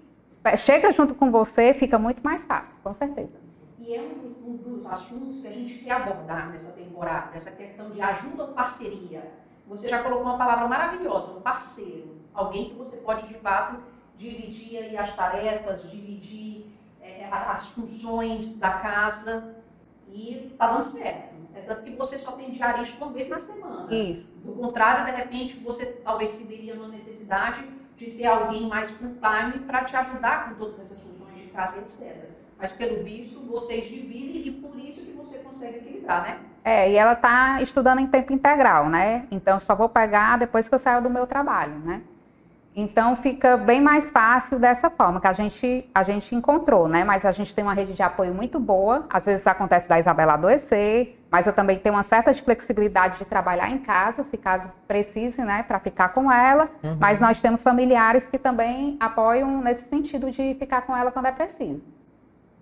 chega 0.57 0.93
junto 0.93 1.15
com 1.15 1.31
você, 1.31 1.73
fica 1.73 1.99
muito 1.99 2.23
mais 2.23 2.45
fácil, 2.45 2.77
com 2.83 2.93
certeza. 2.93 3.33
E 3.79 3.95
é 3.95 4.01
um, 4.01 4.51
um 4.51 4.57
dos 4.57 4.87
assuntos 4.87 5.41
que 5.41 5.47
a 5.47 5.53
gente 5.53 5.75
quer 5.79 5.93
abordar 5.93 6.51
nessa 6.51 6.73
temporada, 6.73 7.31
essa 7.35 7.53
questão 7.53 7.91
de 7.91 8.01
ajuda 8.01 8.45
ou 8.45 8.49
parceria. 8.53 9.33
Você 9.69 9.89
já 9.89 10.03
colocou 10.03 10.25
uma 10.25 10.37
palavra 10.37 10.69
maravilhosa, 10.69 11.33
um 11.39 11.41
parceiro. 11.41 12.17
Alguém 12.35 12.69
que 12.69 12.75
você 12.75 12.97
pode, 12.99 13.27
de 13.27 13.35
fato, 13.35 13.81
dividir 14.17 14.99
as 14.99 15.15
tarefas, 15.15 15.89
dividir 15.91 16.67
é, 17.01 17.29
as 17.31 17.69
funções 17.71 18.59
da 18.59 18.71
casa 18.71 19.55
e 20.09 20.55
tá 20.59 20.67
dando 20.67 20.85
certo. 20.85 21.34
É 21.55 21.61
Tanto 21.61 21.83
que 21.83 21.93
você 21.93 22.19
só 22.19 22.33
tem 22.33 22.51
diarista 22.51 23.03
uma 23.05 23.13
vez 23.13 23.29
na 23.29 23.39
semana. 23.39 23.93
Isso. 23.95 24.37
Do 24.45 24.53
contrário, 24.53 25.05
de 25.05 25.13
repente, 25.13 25.57
você 25.57 25.87
talvez 26.05 26.33
se 26.33 26.45
veria 26.45 26.75
numa 26.75 26.89
necessidade 26.89 27.63
de 27.97 28.11
ter 28.11 28.27
alguém 28.27 28.69
mais 28.69 28.91
full 28.91 29.15
time 29.15 29.65
para 29.65 29.85
te 29.85 29.97
ajudar 29.97 30.49
com 30.49 30.55
todas 30.57 30.81
essas 30.81 31.01
funções 31.01 31.35
de 31.37 31.47
casa 31.49 31.79
e 31.79 31.81
etc. 31.81 32.35
Mas 32.59 32.73
pelo 32.73 33.03
visto, 33.03 33.41
vocês 33.41 33.85
dividem 33.85 34.47
e 34.47 34.51
por 34.51 34.79
isso 34.79 35.05
que 35.05 35.13
você 35.13 35.39
consegue 35.39 35.79
equilibrar, 35.79 36.23
né? 36.23 36.39
É, 36.65 36.91
e 36.91 36.97
ela 36.97 37.13
está 37.13 37.61
estudando 37.61 37.99
em 37.99 38.07
tempo 38.07 38.33
integral, 38.33 38.89
né? 38.89 39.27
Então 39.31 39.61
só 39.61 39.75
vou 39.75 39.89
pagar 39.89 40.39
depois 40.39 40.69
que 40.69 40.75
eu 40.75 40.79
saio 40.79 41.03
do 41.03 41.11
meu 41.11 41.27
trabalho, 41.27 41.79
né? 41.81 42.03
Então 42.77 43.15
fica 43.15 43.57
bem 43.57 43.81
mais 43.81 44.11
fácil 44.11 44.59
dessa 44.59 44.91
forma 44.91 45.21
que 45.21 45.29
a 45.29 45.33
gente 45.33 45.89
a 45.95 46.03
gente 46.03 46.35
encontrou, 46.35 46.89
né? 46.89 47.05
Mas 47.05 47.25
a 47.25 47.31
gente 47.31 47.55
tem 47.55 47.63
uma 47.63 47.75
rede 47.75 47.93
de 47.93 48.03
apoio 48.03 48.35
muito 48.35 48.59
boa. 48.59 49.07
Às 49.11 49.27
vezes 49.27 49.47
acontece 49.47 49.89
da 49.89 50.01
Isabela 50.01 50.33
adoecer, 50.33 51.21
mas 51.35 51.49
eu 51.49 51.53
também 51.53 51.77
tenho 51.81 51.97
uma 51.97 52.05
certa 52.05 52.33
flexibilidade 52.33 53.19
de 53.19 53.25
trabalhar 53.25 53.69
em 53.69 53.79
casa, 53.79 54.23
se 54.23 54.39
caso 54.39 54.71
precise, 54.87 55.43
né, 55.43 55.65
para 55.67 55.81
ficar 55.81 56.11
com 56.11 56.31
ela. 56.31 56.71
Uhum. 56.81 56.97
Mas 57.01 57.19
nós 57.19 57.43
temos 57.43 57.61
familiares 57.61 58.29
que 58.29 58.39
também 58.39 58.97
apoiam 59.01 59.61
nesse 59.61 59.89
sentido 59.89 60.31
de 60.31 60.55
ficar 60.55 60.83
com 60.83 60.97
ela 60.97 61.11
quando 61.11 61.27
é 61.27 61.33
preciso. 61.33 61.83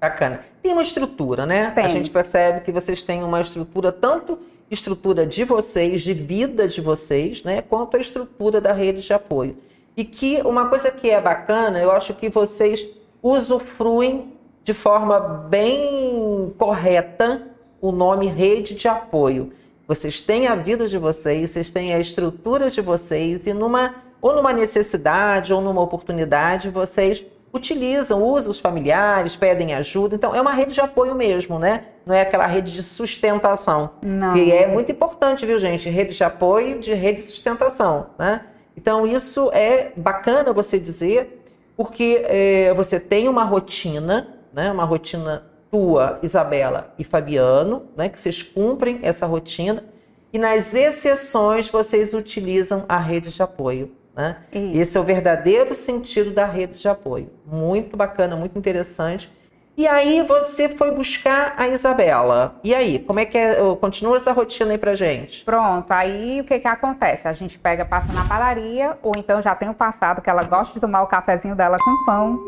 Bacana. 0.01 0.41
Tem 0.63 0.73
uma 0.73 0.81
estrutura, 0.81 1.45
né? 1.45 1.71
Tem. 1.73 1.85
A 1.85 1.89
gente 1.89 2.11
percebe 2.11 2.61
que 2.61 2.73
vocês 2.73 3.03
têm 3.03 3.23
uma 3.23 3.43
estrutura 3.43 3.93
tanto 3.93 4.39
estrutura 4.71 5.27
de 5.27 5.45
vocês, 5.45 6.01
de 6.01 6.15
vida 6.15 6.67
de 6.67 6.81
vocês, 6.81 7.45
né, 7.45 7.61
quanto 7.61 7.99
a 7.99 8.01
estrutura 8.01 8.59
da 8.59 8.73
rede 8.73 9.03
de 9.03 9.13
apoio. 9.13 9.55
E 9.95 10.03
que 10.03 10.41
uma 10.47 10.71
coisa 10.71 10.91
que 10.91 11.11
é 11.11 11.21
bacana, 11.21 11.79
eu 11.79 11.93
acho 11.93 12.15
que 12.15 12.31
vocês 12.31 12.89
usufruem 13.23 14.33
de 14.65 14.73
forma 14.73 15.21
bem 15.21 16.55
correta 16.57 17.52
o 17.83 17.93
nome 17.93 18.29
rede 18.29 18.75
de 18.75 18.89
apoio. 18.89 19.53
Vocês 19.87 20.21
têm 20.21 20.47
a 20.47 20.55
vida 20.55 20.87
de 20.87 20.97
vocês, 20.97 21.51
vocês 21.51 21.71
têm 21.71 21.93
a 21.93 21.99
estrutura 21.99 22.71
de 22.71 22.81
vocês 22.81 23.47
e 23.47 23.53
numa 23.53 23.97
ou 24.23 24.35
numa 24.35 24.53
necessidade 24.53 25.53
ou 25.53 25.61
numa 25.61 25.83
oportunidade 25.83 26.71
vocês 26.71 27.27
utilizam, 27.53 28.23
usam 28.23 28.51
os 28.53 28.61
familiares, 28.61 29.37
pedem 29.37 29.75
ajuda. 29.75 30.15
Então 30.15 30.35
é 30.35 30.41
uma 30.41 30.53
rede 30.53 30.73
de 30.73 30.81
apoio 30.81 31.15
mesmo, 31.15 31.59
né? 31.59 31.85
Não 32.07 32.15
é 32.15 32.23
aquela 32.23 32.47
rede 32.47 32.73
de 32.73 32.83
sustentação. 32.83 33.91
Não. 34.01 34.33
Que 34.33 34.53
é 34.53 34.69
muito 34.69 34.91
importante, 34.93 35.45
viu, 35.45 35.59
gente? 35.59 35.91
Rede 35.91 36.15
de 36.15 36.25
apoio 36.25 36.79
de 36.79 36.95
rede 36.95 37.19
de 37.19 37.25
sustentação, 37.25 38.07
né? 38.19 38.47
Então, 38.77 39.07
isso 39.07 39.51
é 39.53 39.93
bacana 39.97 40.53
você 40.53 40.79
dizer, 40.79 41.45
porque 41.77 42.25
é, 42.25 42.73
você 42.75 42.99
tem 42.99 43.29
uma 43.29 43.45
rotina, 43.45 44.29
né, 44.53 44.71
uma 44.73 44.85
rotina 44.85 45.45
tua, 45.73 46.19
Isabela 46.23 46.93
e 46.99 47.03
Fabiano, 47.03 47.85
né, 47.97 48.11
que 48.11 48.21
vocês 48.21 48.43
cumprem 48.43 49.01
essa 49.03 49.25
rotina, 49.25 49.83
e 50.31 50.39
nas 50.39 50.75
exceções 50.75 51.71
vocês 51.71 52.13
utilizam 52.13 52.85
a 52.87 52.99
rede 52.99 53.31
de 53.31 53.43
apoio. 53.43 53.91
Né? 54.15 54.37
Esse 54.53 54.99
é 54.99 55.01
o 55.01 55.05
verdadeiro 55.05 55.75
sentido 55.75 56.31
da 56.31 56.45
rede 56.45 56.79
de 56.79 56.89
apoio. 56.89 57.31
Muito 57.47 57.97
bacana, 57.97 58.37
muito 58.37 58.59
interessante. 58.59 59.33
E 59.75 59.87
aí 59.87 60.23
você 60.23 60.69
foi 60.69 60.91
buscar 60.91 61.55
a 61.57 61.67
Isabela. 61.67 62.57
E 62.63 62.75
aí, 62.75 62.99
como 62.99 63.21
é 63.21 63.25
que 63.25 63.39
é? 63.39 63.57
Continua 63.81 64.19
essa 64.19 64.31
rotina 64.31 64.73
aí 64.73 64.79
pra 64.79 64.95
gente. 64.95 65.43
Pronto, 65.45 65.91
aí 65.91 66.43
o 66.43 66.45
que 66.45 66.59
que 66.59 66.69
acontece? 66.69 67.27
A 67.27 67.33
gente 67.33 67.59
pega, 67.59 67.83
passa 67.83 68.13
na 68.13 68.27
padaria, 68.27 68.99
ou 69.03 69.13
então 69.17 69.41
já 69.41 69.55
tem 69.55 69.71
o 69.71 69.75
passado 69.75 70.21
que 70.21 70.29
ela 70.29 70.43
gosta 70.43 70.75
de 70.75 70.81
tomar 70.81 71.03
o 71.03 71.07
cafezinho 71.07 71.57
dela 71.57 71.79
com 71.79 72.05
pão. 72.05 72.39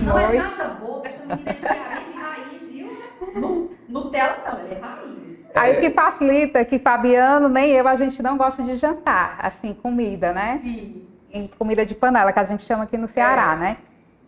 De 0.00 0.04
não 0.04 0.18
é 0.18 0.22
noite. 0.26 0.36
é 0.36 0.42
nada 0.42 0.74
boa, 0.74 1.02
essa 1.04 1.26
menina 1.26 1.50
é 1.50 1.54
cearense 1.54 2.18
raiz, 2.18 2.72
viu? 2.72 3.70
Nutella 3.88 4.38
não, 4.44 4.58
ela 4.58 4.68
é 4.68 4.80
raiz. 4.80 5.50
Aí 5.54 5.76
o 5.76 5.80
que 5.80 5.90
facilita 5.90 6.58
é 6.58 6.64
que 6.64 6.78
Fabiano, 6.78 7.48
nem 7.48 7.70
eu, 7.70 7.86
a 7.86 7.94
gente 7.94 8.22
não 8.22 8.36
gosta 8.36 8.62
de 8.62 8.76
jantar, 8.76 9.38
assim, 9.40 9.72
comida, 9.72 10.32
né? 10.32 10.58
Sim. 10.58 11.06
Em 11.32 11.46
comida 11.46 11.86
de 11.86 11.94
panela, 11.94 12.32
que 12.32 12.38
a 12.38 12.44
gente 12.44 12.64
chama 12.64 12.84
aqui 12.84 12.96
no 12.96 13.06
Ceará, 13.06 13.54
é. 13.54 13.56
né? 13.56 13.76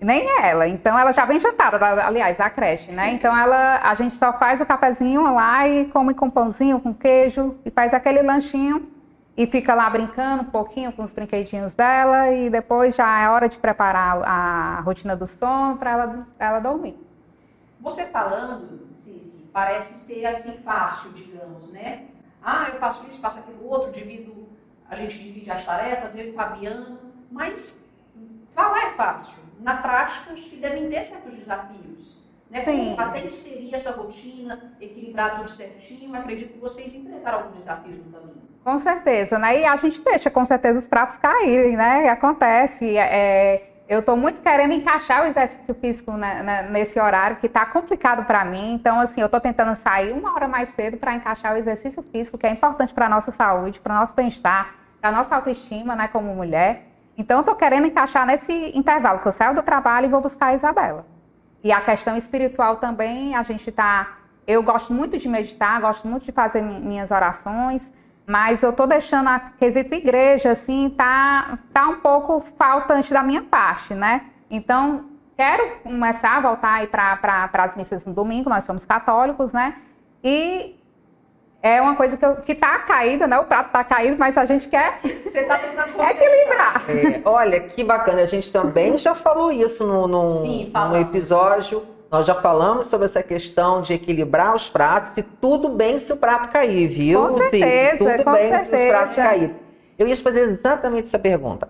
Nem 0.00 0.28
ela. 0.40 0.68
Então 0.68 0.96
ela 0.98 1.10
já 1.12 1.24
vem 1.24 1.40
jantada, 1.40 1.78
aliás, 2.04 2.36
da 2.36 2.50
creche, 2.50 2.92
né? 2.92 3.12
Então 3.12 3.36
ela, 3.36 3.80
a 3.82 3.94
gente 3.94 4.14
só 4.14 4.32
faz 4.34 4.60
o 4.60 4.66
cafezinho 4.66 5.22
lá 5.22 5.66
e 5.66 5.86
come 5.86 6.12
com 6.14 6.28
pãozinho, 6.28 6.78
com 6.78 6.92
queijo 6.92 7.56
e 7.64 7.70
faz 7.70 7.94
aquele 7.94 8.22
lanchinho 8.22 8.86
e 9.36 9.46
fica 9.46 9.74
lá 9.74 9.88
brincando 9.90 10.42
um 10.42 10.50
pouquinho 10.50 10.92
com 10.92 11.02
os 11.02 11.12
brinquedinhos 11.12 11.74
dela 11.74 12.30
e 12.30 12.48
depois 12.48 12.96
já 12.96 13.20
é 13.20 13.28
hora 13.28 13.48
de 13.48 13.58
preparar 13.58 14.22
a 14.22 14.80
rotina 14.80 15.14
do 15.14 15.26
sono 15.26 15.76
para 15.76 15.90
ela, 15.90 16.26
ela 16.38 16.60
dormir. 16.60 16.98
Você 17.80 18.06
falando, 18.06 18.88
Cici, 18.96 19.50
parece 19.52 19.94
ser 19.94 20.24
assim 20.24 20.52
fácil, 20.62 21.12
digamos, 21.12 21.70
né? 21.70 22.06
Ah, 22.42 22.68
eu 22.72 22.78
faço 22.78 23.06
isso, 23.06 23.20
faço 23.20 23.40
aquilo 23.40 23.68
outro, 23.68 23.92
divido, 23.92 24.48
a 24.88 24.94
gente 24.96 25.18
divide 25.18 25.50
as 25.50 25.64
tarefas, 25.64 26.16
eu 26.16 26.28
e 26.28 26.30
o 26.30 26.34
Fabiano, 26.34 26.98
mas 27.30 27.78
falar 28.54 28.86
é 28.86 28.90
fácil 28.90 29.46
na 29.60 29.76
prática, 29.78 30.32
acho 30.32 30.48
que 30.48 30.56
devem 30.56 30.88
ter 30.88 31.02
certos 31.02 31.34
desafios. 31.34 32.24
Né? 32.48 32.62
Como 32.62 32.98
até 33.00 33.24
inserir 33.24 33.74
essa 33.74 33.90
rotina, 33.90 34.76
equilibrar 34.80 35.36
tudo 35.36 35.50
certinho. 35.50 36.14
Acredito 36.14 36.52
que 36.52 36.58
vocês 36.58 36.94
enfrentaram 36.94 37.38
alguns 37.38 37.56
desafios 37.56 37.96
no 37.96 38.04
caminho. 38.04 38.45
Com 38.66 38.80
certeza, 38.80 39.38
né? 39.38 39.60
E 39.60 39.64
a 39.64 39.76
gente 39.76 40.00
deixa 40.02 40.28
com 40.28 40.44
certeza 40.44 40.76
os 40.76 40.88
pratos 40.88 41.16
caírem, 41.18 41.76
né? 41.76 42.08
Acontece. 42.08 42.98
É, 42.98 43.62
eu 43.88 44.00
estou 44.00 44.16
muito 44.16 44.40
querendo 44.40 44.72
encaixar 44.72 45.22
o 45.22 45.26
exercício 45.26 45.72
físico 45.72 46.10
né, 46.14 46.42
né, 46.42 46.62
nesse 46.68 46.98
horário 46.98 47.36
que 47.36 47.46
está 47.46 47.64
complicado 47.64 48.24
para 48.24 48.44
mim. 48.44 48.74
Então, 48.74 48.98
assim, 48.98 49.20
eu 49.20 49.26
estou 49.26 49.40
tentando 49.40 49.76
sair 49.76 50.12
uma 50.12 50.34
hora 50.34 50.48
mais 50.48 50.70
cedo 50.70 50.96
para 50.96 51.14
encaixar 51.14 51.54
o 51.54 51.56
exercício 51.56 52.02
físico, 52.10 52.36
que 52.36 52.44
é 52.44 52.50
importante 52.50 52.92
para 52.92 53.06
a 53.06 53.08
nossa 53.08 53.30
saúde, 53.30 53.78
para 53.78 53.94
o 53.94 53.98
nosso 54.00 54.16
bem-estar, 54.16 54.74
para 55.00 55.10
a 55.10 55.12
nossa 55.12 55.36
autoestima, 55.36 55.94
né, 55.94 56.08
como 56.08 56.34
mulher. 56.34 56.88
Então, 57.16 57.38
estou 57.38 57.54
querendo 57.54 57.86
encaixar 57.86 58.26
nesse 58.26 58.76
intervalo 58.76 59.20
que 59.20 59.28
eu 59.28 59.32
saio 59.32 59.54
do 59.54 59.62
trabalho 59.62 60.06
e 60.06 60.10
vou 60.10 60.20
buscar 60.20 60.46
a 60.46 60.54
Isabela. 60.54 61.06
E 61.62 61.70
a 61.70 61.80
questão 61.80 62.16
espiritual 62.16 62.78
também, 62.78 63.36
a 63.36 63.44
gente 63.44 63.70
está. 63.70 64.18
Eu 64.44 64.60
gosto 64.64 64.92
muito 64.92 65.16
de 65.16 65.28
meditar, 65.28 65.80
gosto 65.80 66.08
muito 66.08 66.24
de 66.24 66.32
fazer 66.32 66.62
minhas 66.62 67.12
orações, 67.12 67.92
mas 68.26 68.62
eu 68.62 68.70
estou 68.70 68.86
deixando 68.86 69.28
a 69.28 69.38
quesito 69.38 69.94
igreja, 69.94 70.50
assim, 70.50 70.92
tá, 70.96 71.58
tá 71.72 71.88
um 71.88 71.96
pouco 71.96 72.44
faltante 72.58 73.12
da 73.12 73.22
minha 73.22 73.42
parte, 73.42 73.94
né? 73.94 74.22
Então, 74.50 75.04
quero 75.36 75.76
começar 75.82 76.36
a 76.36 76.40
voltar 76.40 76.72
aí 76.74 76.86
para 76.88 77.16
pra, 77.16 77.64
as 77.64 77.76
missas 77.76 78.04
no 78.04 78.12
domingo, 78.12 78.50
nós 78.50 78.64
somos 78.64 78.84
católicos, 78.84 79.52
né? 79.52 79.76
E 80.24 80.74
é 81.62 81.80
uma 81.80 81.94
coisa 81.94 82.16
que, 82.16 82.24
eu, 82.24 82.36
que 82.36 82.54
tá 82.54 82.78
caída, 82.80 83.26
né? 83.26 83.38
O 83.38 83.44
prato 83.44 83.70
tá 83.70 83.84
caído, 83.84 84.16
mas 84.18 84.36
a 84.36 84.44
gente 84.44 84.68
quer 84.68 84.98
Você 85.24 85.44
tá 85.44 85.58
tentando 85.58 85.90
equilibrar. 86.02 86.84
É, 86.88 87.20
olha, 87.24 87.60
que 87.60 87.84
bacana. 87.84 88.22
A 88.22 88.26
gente 88.26 88.52
também 88.52 88.96
já 88.98 89.14
falou 89.14 89.52
isso 89.52 89.86
no, 89.86 90.08
no, 90.08 90.28
Sim, 90.28 90.72
no 90.74 90.96
episódio. 90.96 91.95
Nós 92.16 92.24
já 92.24 92.34
falamos 92.34 92.86
sobre 92.86 93.04
essa 93.04 93.22
questão 93.22 93.82
de 93.82 93.92
equilibrar 93.92 94.54
os 94.54 94.70
pratos 94.70 95.14
e 95.18 95.22
tudo 95.22 95.68
bem 95.68 95.98
se 95.98 96.14
o 96.14 96.16
prato 96.16 96.48
cair, 96.48 96.88
viu? 96.88 97.28
Com 97.28 97.38
certeza, 97.38 97.98
tudo 97.98 98.24
com 98.24 98.32
bem 98.32 98.50
certeza. 98.52 98.64
se 98.64 98.82
os 98.84 98.88
pratos 98.88 99.16
caírem. 99.16 99.56
Eu 99.98 100.08
ia 100.08 100.16
te 100.16 100.22
fazer 100.22 100.40
exatamente 100.48 101.08
essa 101.08 101.18
pergunta. 101.18 101.68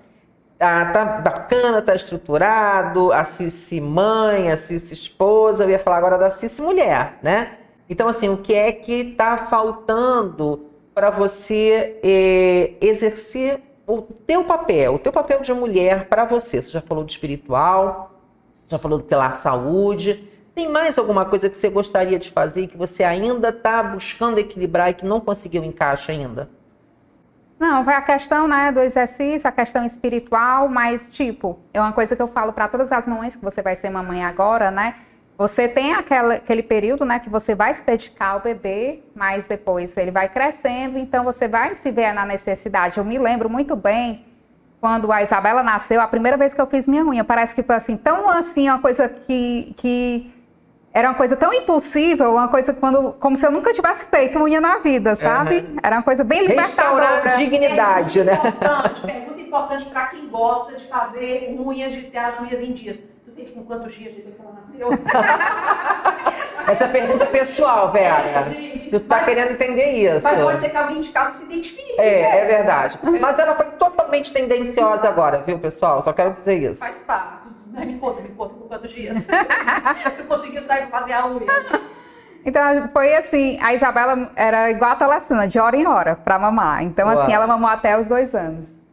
Ah, 0.60 0.84
tá 0.92 1.04
bacana, 1.04 1.82
tá 1.82 1.96
estruturado, 1.96 3.12
a 3.12 3.24
Cici 3.24 3.80
mãe, 3.80 4.48
a 4.48 4.56
Cici 4.56 4.94
esposa, 4.94 5.64
eu 5.64 5.70
ia 5.70 5.80
falar 5.80 5.96
agora 5.96 6.16
da 6.16 6.30
Cici 6.30 6.62
mulher, 6.62 7.18
né? 7.24 7.56
Então, 7.90 8.06
assim, 8.06 8.28
o 8.28 8.36
que 8.36 8.54
é 8.54 8.70
que 8.70 8.92
está 8.92 9.36
faltando 9.36 10.66
para 10.94 11.10
você 11.10 11.98
é, 12.04 12.74
exercer 12.80 13.60
o 13.84 14.00
teu 14.00 14.44
papel, 14.44 14.94
o 14.94 14.98
teu 15.00 15.10
papel 15.10 15.42
de 15.42 15.52
mulher 15.52 16.06
para 16.06 16.24
você? 16.24 16.62
Você 16.62 16.70
já 16.70 16.80
falou 16.80 17.02
do 17.02 17.10
espiritual, 17.10 18.12
já 18.68 18.78
falou 18.78 18.98
do 18.98 19.04
pilar 19.04 19.36
saúde. 19.36 20.36
Tem 20.56 20.70
mais 20.70 20.98
alguma 20.98 21.26
coisa 21.26 21.50
que 21.50 21.56
você 21.56 21.68
gostaria 21.68 22.18
de 22.18 22.30
fazer 22.30 22.62
e 22.62 22.66
que 22.66 22.78
você 22.78 23.04
ainda 23.04 23.50
está 23.50 23.82
buscando 23.82 24.38
equilibrar 24.38 24.88
e 24.88 24.94
que 24.94 25.04
não 25.04 25.20
conseguiu 25.20 25.62
encaixe 25.62 26.10
ainda? 26.10 26.48
Não, 27.60 27.84
foi 27.84 27.92
a 27.92 28.00
questão 28.00 28.48
né, 28.48 28.72
do 28.72 28.80
exercício, 28.80 29.46
a 29.46 29.52
questão 29.52 29.84
espiritual, 29.84 30.66
mas, 30.66 31.10
tipo, 31.10 31.58
é 31.75 31.80
uma 31.80 31.92
coisa 31.92 32.16
que 32.16 32.22
eu 32.22 32.28
falo 32.28 32.54
para 32.54 32.68
todas 32.68 32.90
as 32.90 33.06
mães 33.06 33.36
que 33.36 33.44
você 33.44 33.60
vai 33.60 33.76
ser 33.76 33.90
mamãe 33.90 34.25
agora, 34.25 34.70
né? 34.70 34.94
Você 35.36 35.68
tem 35.68 35.92
aquela, 35.92 36.36
aquele 36.36 36.62
período 36.62 37.04
né, 37.04 37.18
que 37.18 37.28
você 37.28 37.54
vai 37.54 37.75
se 37.75 37.84
dedicar 37.84 38.28
ao 38.28 38.40
bebê, 38.40 39.02
mas 39.14 39.46
depois 39.46 39.94
ele 39.98 40.10
vai 40.10 40.26
crescendo, 40.30 40.96
então 40.96 41.22
você 41.22 41.46
vai 41.46 41.75
se 41.75 41.90
ver 41.90 42.14
na 42.14 42.25
necessidade. 42.25 42.96
Eu 42.96 43.04
me 43.04 43.18
lembro 43.18 43.50
muito 43.50 43.76
bem 43.76 44.25
quando 44.80 45.12
a 45.12 45.22
Isabela 45.22 45.62
nasceu, 45.62 46.00
a 46.00 46.08
primeira 46.08 46.38
vez 46.38 46.54
que 46.54 46.60
eu 46.62 46.66
fiz 46.66 46.88
minha 46.88 47.04
unha, 47.04 47.25
parece 47.25 47.54
que 47.54 47.62
foi 47.62 47.76
assim, 47.76 47.98
tão 47.98 48.30
assim, 48.30 48.70
uma 48.70 48.78
coisa 48.78 49.06
que, 49.06 49.75
que 49.76 50.32
era 50.96 51.10
uma 51.10 51.14
coisa 51.14 51.36
tão 51.36 51.52
impulsiva, 51.52 52.26
uma 52.26 52.48
coisa 52.48 52.72
quando, 52.72 53.12
como 53.20 53.36
se 53.36 53.44
eu 53.44 53.50
nunca 53.50 53.70
tivesse 53.74 54.06
feito 54.06 54.38
unha 54.38 54.62
na 54.62 54.78
vida, 54.78 55.14
sabe? 55.14 55.58
Uhum. 55.58 55.76
Era 55.82 55.96
uma 55.96 56.02
coisa 56.02 56.24
bem 56.24 56.46
libertadora. 56.46 57.16
Restaurar 57.16 57.36
dignidade, 57.36 58.20
é 58.20 58.24
né? 58.24 58.32
Importante, 58.32 59.00
pergunta 59.02 59.40
importante 59.42 59.84
para 59.84 60.06
quem 60.06 60.26
gosta 60.26 60.74
de 60.74 60.84
fazer 60.86 61.54
unhas, 61.60 61.92
de 61.92 62.00
ter 62.04 62.16
as 62.16 62.40
unhas 62.40 62.60
em 62.60 62.72
dias 62.72 63.02
fez 63.34 63.50
com 63.50 63.62
quantos 63.64 63.92
dias 63.92 64.14
depois 64.14 64.34
que 64.34 64.40
ela 64.40 64.52
nasceu? 64.54 64.88
Essa 66.66 66.88
pergunta 66.88 67.24
é 67.24 67.26
pessoal, 67.26 67.92
Vera. 67.92 68.40
É, 68.40 68.42
gente, 68.44 68.88
tu 68.88 68.98
tá 69.00 69.16
mas- 69.16 69.26
querendo 69.26 69.50
entender 69.50 69.92
isso. 69.92 70.22
Mas 70.26 70.42
pode 70.42 70.58
ser 70.58 70.70
que 70.70 70.76
alguém 70.78 71.00
de 71.02 71.10
casa 71.10 71.32
se 71.32 71.44
identifique. 71.44 72.00
É, 72.00 72.22
né? 72.22 72.38
é 72.38 72.44
verdade. 72.46 72.98
Mas 73.20 73.38
ela 73.38 73.54
foi 73.54 73.66
totalmente 73.66 74.32
tendenciosa 74.32 75.06
agora, 75.06 75.42
viu, 75.46 75.58
pessoal? 75.58 76.00
Só 76.00 76.14
quero 76.14 76.32
dizer 76.32 76.54
isso. 76.54 76.80
Faz 76.80 76.96
parte. 77.06 77.46
Me 77.84 77.98
conta, 77.98 78.22
me 78.22 78.30
conta 78.30 78.54
quantos 78.66 78.90
dias. 78.90 79.16
tu 80.16 80.25
conseguiu 80.25 80.62
sair 80.62 80.87
pra 80.87 81.00
fazer 81.00 81.12
a 81.12 81.26
unha. 81.26 81.46
Então 82.44 82.88
foi 82.92 83.14
assim, 83.16 83.58
a 83.61 83.75
Isabela 83.75 84.30
era 84.37 84.70
igual 84.70 84.92
a 84.92 84.96
Telecina, 84.96 85.49
de 85.49 85.58
hora 85.58 85.76
em 85.76 85.85
hora, 85.85 86.14
para 86.14 86.38
mamar. 86.38 86.85
Então, 86.85 87.08
Uau. 87.08 87.18
assim, 87.20 87.32
ela 87.32 87.44
mamou 87.44 87.68
até 87.68 87.99
os 87.99 88.06
dois 88.06 88.37
anos. 88.37 88.87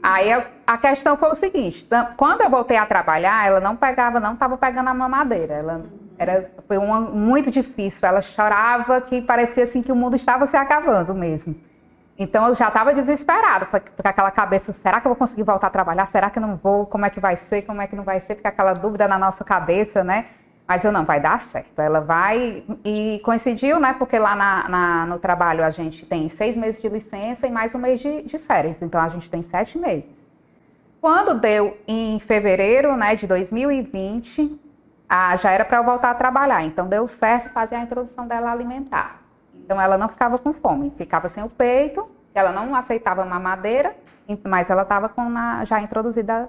Aí 0.00 0.32
a, 0.32 0.46
a 0.66 0.78
questão 0.78 1.16
foi 1.16 1.30
o 1.30 1.34
seguinte: 1.34 1.86
quando 2.16 2.42
eu 2.42 2.48
voltei 2.48 2.76
a 2.76 2.86
trabalhar, 2.86 3.46
ela 3.46 3.60
não 3.60 3.74
pegava, 3.74 4.20
não 4.20 4.34
estava 4.34 4.56
pegando 4.56 4.88
a 4.88 4.94
mamadeira. 4.94 5.54
Ela 5.54 5.82
era, 6.16 6.50
foi 6.68 6.78
uma, 6.78 7.00
muito 7.00 7.50
difícil. 7.50 8.08
Ela 8.08 8.20
chorava 8.20 9.00
que 9.00 9.20
parecia 9.20 9.64
assim 9.64 9.82
que 9.82 9.90
o 9.90 9.96
mundo 9.96 10.16
estava 10.16 10.46
se 10.46 10.56
acabando 10.56 11.12
mesmo. 11.14 11.56
Então 12.22 12.46
eu 12.48 12.54
já 12.54 12.68
estava 12.68 12.92
desesperada, 12.92 13.64
porque 13.64 13.90
aquela 14.04 14.30
cabeça, 14.30 14.74
será 14.74 15.00
que 15.00 15.06
eu 15.06 15.10
vou 15.10 15.16
conseguir 15.16 15.42
voltar 15.42 15.68
a 15.68 15.70
trabalhar? 15.70 16.04
Será 16.06 16.28
que 16.28 16.38
eu 16.38 16.42
não 16.42 16.54
vou? 16.54 16.84
Como 16.84 17.06
é 17.06 17.08
que 17.10 17.18
vai 17.18 17.34
ser? 17.34 17.62
Como 17.62 17.80
é 17.80 17.86
que 17.86 17.96
não 17.96 18.04
vai 18.04 18.20
ser? 18.20 18.34
Fica 18.34 18.50
aquela 18.50 18.74
dúvida 18.74 19.08
na 19.08 19.18
nossa 19.18 19.42
cabeça, 19.42 20.04
né? 20.04 20.26
Mas 20.68 20.84
eu 20.84 20.92
não, 20.92 21.04
vai 21.06 21.18
dar 21.18 21.40
certo. 21.40 21.80
Ela 21.80 21.98
vai. 22.00 22.62
E 22.84 23.22
coincidiu, 23.24 23.80
né? 23.80 23.94
Porque 23.98 24.18
lá 24.18 24.36
na- 24.36 24.68
na- 24.68 25.06
no 25.06 25.18
trabalho 25.18 25.64
a 25.64 25.70
gente 25.70 26.04
tem 26.04 26.28
seis 26.28 26.54
meses 26.58 26.82
de 26.82 26.90
licença 26.90 27.46
e 27.46 27.50
mais 27.50 27.74
um 27.74 27.78
mês 27.78 27.98
de, 28.00 28.22
de 28.22 28.38
férias. 28.38 28.82
Então 28.82 29.00
a 29.00 29.08
gente 29.08 29.30
tem 29.30 29.42
sete 29.42 29.78
meses. 29.78 30.30
Quando 31.00 31.34
deu 31.40 31.78
em 31.88 32.20
fevereiro 32.20 32.94
né, 32.96 33.16
de 33.16 33.26
2020, 33.26 34.60
ah, 35.08 35.34
já 35.36 35.50
era 35.50 35.64
para 35.64 35.78
eu 35.78 35.84
voltar 35.84 36.10
a 36.10 36.14
trabalhar. 36.14 36.62
Então 36.64 36.86
deu 36.86 37.08
certo 37.08 37.48
fazer 37.50 37.76
a 37.76 37.80
introdução 37.80 38.26
dela 38.28 38.52
alimentar. 38.52 39.19
Então 39.70 39.80
ela 39.80 39.96
não 39.96 40.08
ficava 40.08 40.36
com 40.36 40.52
fome, 40.52 40.92
ficava 40.96 41.28
sem 41.28 41.44
o 41.44 41.48
peito, 41.48 42.04
ela 42.34 42.50
não 42.50 42.74
aceitava 42.74 43.24
mamadeira, 43.24 43.94
mas 44.42 44.68
ela 44.68 44.82
estava 44.82 45.08
já 45.64 45.80
introduzida 45.80 46.48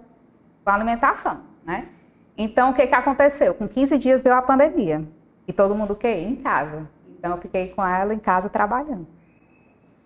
com 0.64 0.72
a 0.72 0.74
alimentação, 0.74 1.42
né? 1.64 1.88
Então 2.36 2.72
o 2.72 2.74
que 2.74 2.88
que 2.88 2.96
aconteceu? 2.96 3.54
Com 3.54 3.68
15 3.68 3.96
dias 4.00 4.24
veio 4.24 4.34
a 4.34 4.42
pandemia 4.42 5.08
e 5.48 5.54
todo 5.54 5.76
mundo 5.76 5.94
quer 5.94 6.18
em 6.18 6.36
casa. 6.38 6.90
Então 7.16 7.34
eu 7.34 7.38
fiquei 7.38 7.68
com 7.68 7.86
ela 7.86 8.12
em 8.12 8.18
casa 8.18 8.50
trabalhando, 8.50 9.06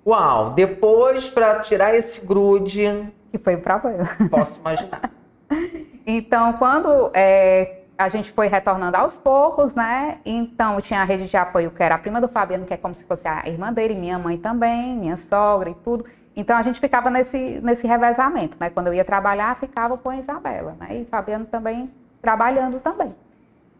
Uau, 0.06 0.50
depois 0.50 1.30
para 1.30 1.62
tirar 1.62 1.96
esse 1.96 2.28
grude, 2.28 2.84
que 3.32 3.38
foi 3.38 3.56
o 3.56 3.62
problema. 3.62 4.10
posso 4.30 4.60
imaginar. 4.60 5.10
Então, 6.08 6.54
quando 6.54 7.10
é, 7.16 7.85
a 7.98 8.08
gente 8.10 8.32
foi 8.32 8.48
retornando 8.48 8.98
aos 8.98 9.18
poucos, 9.18 9.74
né? 9.74 10.18
Então, 10.26 10.82
tinha 10.82 11.02
a 11.02 11.06
rede 11.06 11.28
de 11.28 11.38
apoio, 11.38 11.72
que 11.72 11.82
era 11.82 11.96
a 11.96 11.98
prima 11.98 12.20
do 12.20 12.28
Fabiano, 12.28 12.66
que 12.66 12.74
é 12.74 12.78
como 12.78 12.94
se 12.94 13.06
fosse 13.06 13.28
a 13.28 13.44
irmã 13.48 13.72
dele, 13.72 13.96
minha 13.96 14.20
mãe 14.20 14.38
também, 14.38 14.96
minha 14.98 15.18
sogra 15.18 15.70
e 15.70 15.76
tudo. 15.76 16.06
Então, 16.36 16.58
a 16.58 16.62
gente 16.62 16.80
ficava 16.82 17.10
nesse, 17.10 17.38
nesse 17.64 17.88
revezamento, 17.88 18.58
né? 18.60 18.70
Quando 18.70 18.88
eu 18.88 18.94
ia 18.94 19.06
trabalhar, 19.06 19.56
ficava 19.56 19.98
com 19.98 20.10
a 20.10 20.18
Isabela, 20.18 20.76
né? 20.80 20.98
E 20.98 21.06
Fabiano 21.06 21.46
também 21.46 21.90
trabalhando 22.22 22.80
também. 22.82 23.16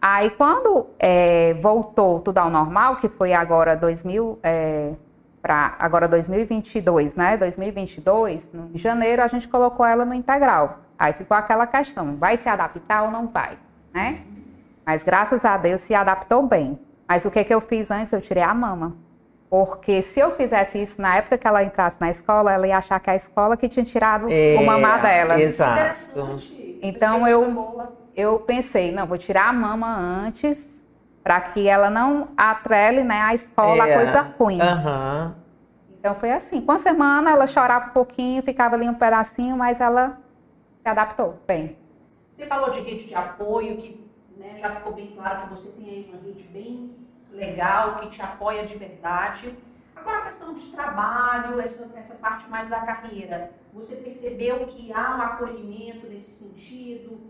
Aí, 0.02 0.30
quando 0.30 0.88
é, 1.00 1.54
voltou 1.56 2.20
tudo 2.20 2.38
ao 2.38 2.50
normal, 2.50 2.98
que 2.98 3.10
foi 3.10 3.34
agora 3.34 3.76
2000, 3.76 4.40
é, 4.44 4.92
para 5.42 5.76
agora 5.80 6.08
2022, 6.08 7.16
né? 7.16 7.36
2022, 7.38 8.52
no- 8.54 8.70
em 8.74 8.78
janeiro, 8.78 9.22
a 9.22 9.28
gente 9.28 9.48
colocou 9.48 9.86
ela 9.86 10.06
no 10.06 10.14
integral. 10.14 10.80
Aí 10.98 11.12
ficou 11.14 11.36
aquela 11.36 11.68
questão, 11.68 12.16
vai 12.16 12.38
se 12.38 12.48
adaptar 12.48 13.04
ou 13.04 13.12
não 13.12 13.28
vai, 13.28 13.58
né? 13.96 14.20
Mas 14.86 15.04
graças 15.04 15.46
a 15.46 15.56
Deus 15.58 15.82
se 15.82 15.96
adaptou 15.96 16.44
bem. 16.46 16.78
Mas 17.08 17.24
o 17.26 17.32
que, 17.32 17.44
que 17.44 17.54
eu 17.54 17.62
fiz 17.62 17.90
antes? 17.90 18.12
Eu 18.14 18.22
tirei 18.22 18.44
a 18.44 18.54
mama. 18.54 18.94
Porque 19.50 20.02
se 20.02 20.20
eu 20.20 20.32
fizesse 20.36 20.82
isso 20.82 21.02
na 21.02 21.16
época 21.16 21.38
que 21.38 21.48
ela 21.48 21.64
entrasse 21.64 22.00
na 22.02 22.10
escola, 22.10 22.52
ela 22.52 22.68
ia 22.68 22.78
achar 22.78 23.00
que 23.00 23.10
a 23.10 23.16
escola 23.16 23.56
que 23.56 23.70
tinha 23.70 23.86
tirado 23.86 24.28
É, 24.30 24.58
o 24.60 24.66
mamar 24.66 25.02
dela. 25.02 25.40
Exato. 25.40 26.38
Então, 26.82 27.28
eu-. 27.28 27.94
Eu 28.16 28.40
pensei, 28.40 28.92
não, 28.94 29.06
vou 29.06 29.18
tirar 29.18 29.50
a 29.50 29.54
mama 29.54 29.88
antes, 29.98 30.86
para 31.24 31.40
que 31.42 31.68
ela 31.68 31.90
não 31.90 32.30
atrele 32.38 33.04
né, 33.04 33.22
a 33.22 33.34
escola 33.34 33.84
a 33.84 33.90
É. 33.90 33.96
coisa 33.96 34.22
ruim. 34.38 34.62
Aham. 34.62 35.36
Então 36.00 36.16
foi 36.16 36.32
assim. 36.32 36.62
Com 36.62 36.72
a 36.72 36.80
semana 36.80 37.32
ela 37.32 37.48
chorava 37.48 37.88
um 37.88 37.90
pouquinho, 37.90 38.42
ficava 38.44 38.76
ali 38.76 38.88
um 38.88 38.94
pedacinho, 38.94 39.58
mas 39.58 39.82
ela 39.82 40.18
se 40.82 40.88
adaptou 40.88 41.40
bem. 41.48 41.78
Você 42.36 42.48
falou 42.48 42.70
de 42.70 42.82
rede 42.82 43.06
de 43.06 43.16
apoio, 43.16 43.78
que 43.78 43.98
né, 44.36 44.58
já 44.60 44.76
ficou 44.76 44.92
bem 44.92 45.08
claro 45.16 45.44
que 45.44 45.50
você 45.52 45.72
tem 45.72 45.90
aí 45.90 46.10
uma 46.12 46.22
rede 46.22 46.44
bem 46.50 46.94
legal, 47.32 47.96
que 47.96 48.10
te 48.10 48.22
apoia 48.22 48.66
de 48.66 48.76
verdade. 48.76 49.58
Agora 49.96 50.18
a 50.18 50.22
questão 50.24 50.54
de 50.54 50.70
trabalho, 50.70 51.62
essa, 51.62 51.98
essa 51.98 52.16
parte 52.16 52.50
mais 52.50 52.68
da 52.68 52.82
carreira. 52.82 53.54
Você 53.74 53.96
percebeu 53.96 54.66
que 54.66 54.92
há 54.92 55.16
um 55.16 55.22
acolhimento 55.22 56.08
nesse 56.08 56.44
sentido? 56.44 57.22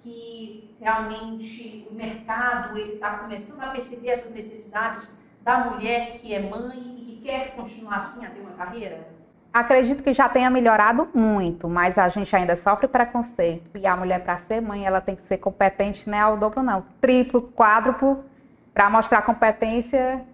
Que 0.00 0.76
realmente 0.78 1.84
o 1.90 1.94
mercado 1.94 2.78
está 2.78 3.18
começando 3.18 3.64
a 3.64 3.70
perceber 3.70 4.10
essas 4.10 4.30
necessidades 4.30 5.18
da 5.40 5.70
mulher 5.70 6.14
que 6.14 6.32
é 6.32 6.38
mãe 6.38 6.98
e 6.98 7.04
que 7.04 7.22
quer 7.22 7.56
continuar 7.56 7.96
assim 7.96 8.24
a 8.24 8.30
ter 8.30 8.40
uma 8.40 8.52
carreira? 8.52 9.11
Acredito 9.52 10.02
que 10.02 10.14
já 10.14 10.30
tenha 10.30 10.48
melhorado 10.48 11.08
muito, 11.12 11.68
mas 11.68 11.98
a 11.98 12.08
gente 12.08 12.34
ainda 12.34 12.56
sofre 12.56 12.88
preconceito. 12.88 13.76
E 13.76 13.86
a 13.86 13.94
mulher, 13.94 14.24
para 14.24 14.38
ser 14.38 14.62
mãe, 14.62 14.86
ela 14.86 15.00
tem 15.00 15.14
que 15.14 15.22
ser 15.24 15.36
competente, 15.36 16.08
não 16.08 16.16
é 16.16 16.20
ao 16.22 16.38
dobro, 16.38 16.62
não. 16.62 16.84
Triplo, 17.02 17.42
quádruplo, 17.54 18.24
para 18.72 18.88
mostrar 18.88 19.20
competência 19.22 20.24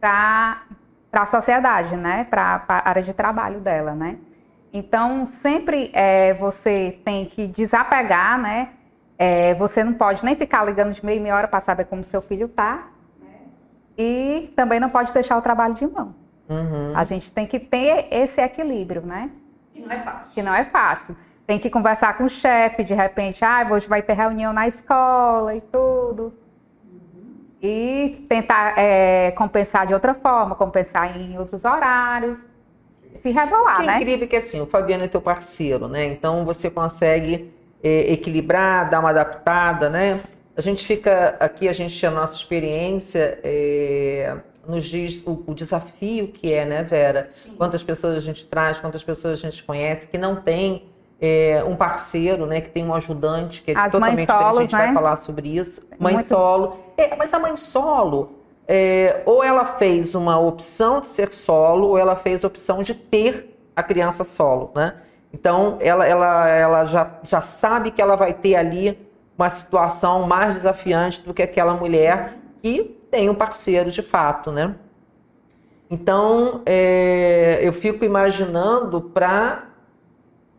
para 0.00 0.62
a 1.12 1.26
sociedade, 1.26 1.96
né? 1.96 2.24
Para 2.28 2.64
a 2.68 2.88
área 2.88 3.02
de 3.02 3.14
trabalho 3.14 3.60
dela, 3.60 3.94
né? 3.94 4.18
Então, 4.72 5.26
sempre 5.26 5.90
é, 5.92 6.34
você 6.34 6.98
tem 7.04 7.26
que 7.26 7.46
desapegar, 7.46 8.36
né? 8.36 8.70
É, 9.16 9.54
você 9.54 9.84
não 9.84 9.92
pode 9.92 10.24
nem 10.24 10.34
ficar 10.34 10.64
ligando 10.64 10.92
de 10.92 11.04
meia 11.04 11.18
em 11.18 11.22
meia 11.22 11.36
hora 11.36 11.46
para 11.46 11.60
saber 11.60 11.84
como 11.84 12.02
seu 12.02 12.20
filho 12.20 12.46
está. 12.46 12.88
E 13.96 14.52
também 14.56 14.80
não 14.80 14.90
pode 14.90 15.12
deixar 15.12 15.36
o 15.36 15.42
trabalho 15.42 15.74
de 15.74 15.86
mão. 15.86 16.19
Uhum. 16.50 16.92
A 16.96 17.04
gente 17.04 17.32
tem 17.32 17.46
que 17.46 17.60
ter 17.60 18.08
esse 18.10 18.40
equilíbrio, 18.40 19.02
né? 19.02 19.30
Que 19.72 19.80
não 19.80 19.92
é 19.92 20.02
fácil. 20.02 20.34
Que 20.34 20.42
não 20.42 20.54
é 20.54 20.64
fácil. 20.64 21.16
Tem 21.46 21.58
que 21.58 21.70
conversar 21.70 22.18
com 22.18 22.24
o 22.24 22.28
chefe, 22.28 22.82
de 22.82 22.92
repente, 22.92 23.44
ah, 23.44 23.66
hoje 23.70 23.88
vai 23.88 24.02
ter 24.02 24.14
reunião 24.14 24.52
na 24.52 24.66
escola 24.66 25.54
e 25.54 25.60
tudo. 25.60 26.34
E 27.62 28.24
tentar 28.28 28.74
é, 28.76 29.30
compensar 29.32 29.86
de 29.86 29.94
outra 29.94 30.14
forma, 30.14 30.54
compensar 30.54 31.16
em 31.16 31.38
outros 31.38 31.64
horários. 31.64 32.38
Se 33.20 33.30
rebolar, 33.30 33.76
Que 33.76 33.82
é 33.82 33.86
né? 33.86 33.96
incrível 33.96 34.28
que 34.28 34.36
assim, 34.36 34.60
o 34.60 34.66
Fabiano 34.66 35.04
é 35.04 35.08
teu 35.08 35.20
parceiro, 35.20 35.86
né? 35.86 36.06
Então 36.06 36.44
você 36.44 36.70
consegue 36.70 37.52
é, 37.82 38.12
equilibrar, 38.12 38.88
dar 38.88 39.00
uma 39.00 39.10
adaptada, 39.10 39.90
né? 39.90 40.20
A 40.56 40.60
gente 40.60 40.86
fica 40.86 41.36
aqui, 41.38 41.68
a 41.68 41.72
gente 41.72 42.04
a 42.04 42.10
nossa 42.10 42.34
experiência 42.34 43.38
é, 43.44 44.36
nos 44.70 44.84
diz 44.84 45.22
o, 45.26 45.42
o 45.46 45.54
desafio 45.54 46.28
que 46.28 46.52
é, 46.52 46.64
né, 46.64 46.82
Vera? 46.82 47.28
Sim. 47.30 47.54
Quantas 47.56 47.82
pessoas 47.82 48.16
a 48.16 48.20
gente 48.20 48.46
traz, 48.46 48.78
quantas 48.78 49.04
pessoas 49.04 49.34
a 49.34 49.50
gente 49.50 49.62
conhece 49.64 50.06
que 50.06 50.16
não 50.16 50.36
tem 50.36 50.88
é, 51.20 51.62
um 51.66 51.76
parceiro, 51.76 52.46
né? 52.46 52.60
Que 52.60 52.70
tem 52.70 52.84
um 52.84 52.94
ajudante, 52.94 53.62
que 53.62 53.72
é 53.72 53.76
As 53.76 53.92
totalmente 53.92 54.26
diferente. 54.26 54.56
A 54.56 54.60
gente 54.60 54.70
vai 54.70 54.88
né? 54.88 54.94
falar 54.94 55.16
sobre 55.16 55.48
isso. 55.48 55.86
Mãe 55.98 56.14
Muito. 56.14 56.26
solo. 56.26 56.78
É, 56.96 57.14
mas 57.16 57.34
a 57.34 57.38
mãe 57.38 57.54
solo, 57.56 58.38
é, 58.66 59.22
ou 59.26 59.44
ela 59.44 59.64
fez 59.64 60.14
uma 60.14 60.38
opção 60.38 61.00
de 61.00 61.08
ser 61.08 61.32
solo, 61.32 61.88
ou 61.88 61.98
ela 61.98 62.16
fez 62.16 62.44
a 62.44 62.46
opção 62.46 62.82
de 62.82 62.94
ter 62.94 63.54
a 63.76 63.82
criança 63.82 64.24
solo, 64.24 64.70
né? 64.74 64.94
Então, 65.32 65.76
ela, 65.80 66.06
ela, 66.06 66.48
ela 66.48 66.84
já, 66.86 67.18
já 67.22 67.40
sabe 67.40 67.90
que 67.90 68.02
ela 68.02 68.16
vai 68.16 68.32
ter 68.32 68.56
ali 68.56 68.98
uma 69.38 69.48
situação 69.48 70.26
mais 70.26 70.54
desafiante 70.56 71.20
do 71.20 71.32
que 71.32 71.42
aquela 71.42 71.72
mulher 71.74 72.34
que 72.60 72.99
tem 73.10 73.28
um 73.28 73.34
parceiro 73.34 73.90
de 73.90 74.02
fato, 74.02 74.52
né? 74.52 74.76
Então, 75.90 76.62
é, 76.64 77.58
eu 77.62 77.72
fico 77.72 78.04
imaginando 78.04 79.00
para 79.00 79.68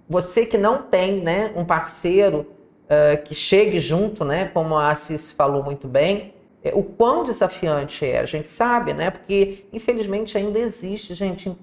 você 0.09 0.45
que 0.45 0.57
não 0.57 0.81
tem 0.81 1.21
né, 1.21 1.53
um 1.55 1.63
parceiro 1.63 2.45
eh, 2.93 3.15
que 3.15 3.33
chegue 3.33 3.79
junto, 3.79 4.25
né, 4.25 4.51
como 4.53 4.75
a 4.75 4.89
Assis 4.89 5.31
falou 5.31 5.63
muito 5.63 5.87
bem, 5.87 6.33
é, 6.61 6.73
o 6.75 6.83
quão 6.83 7.23
desafiante 7.23 8.05
é. 8.05 8.19
A 8.19 8.25
gente 8.25 8.51
sabe, 8.51 8.93
né, 8.93 9.09
porque 9.09 9.63
infelizmente 9.71 10.37
ainda 10.37 10.59
existe, 10.59 11.13
gente. 11.13 11.57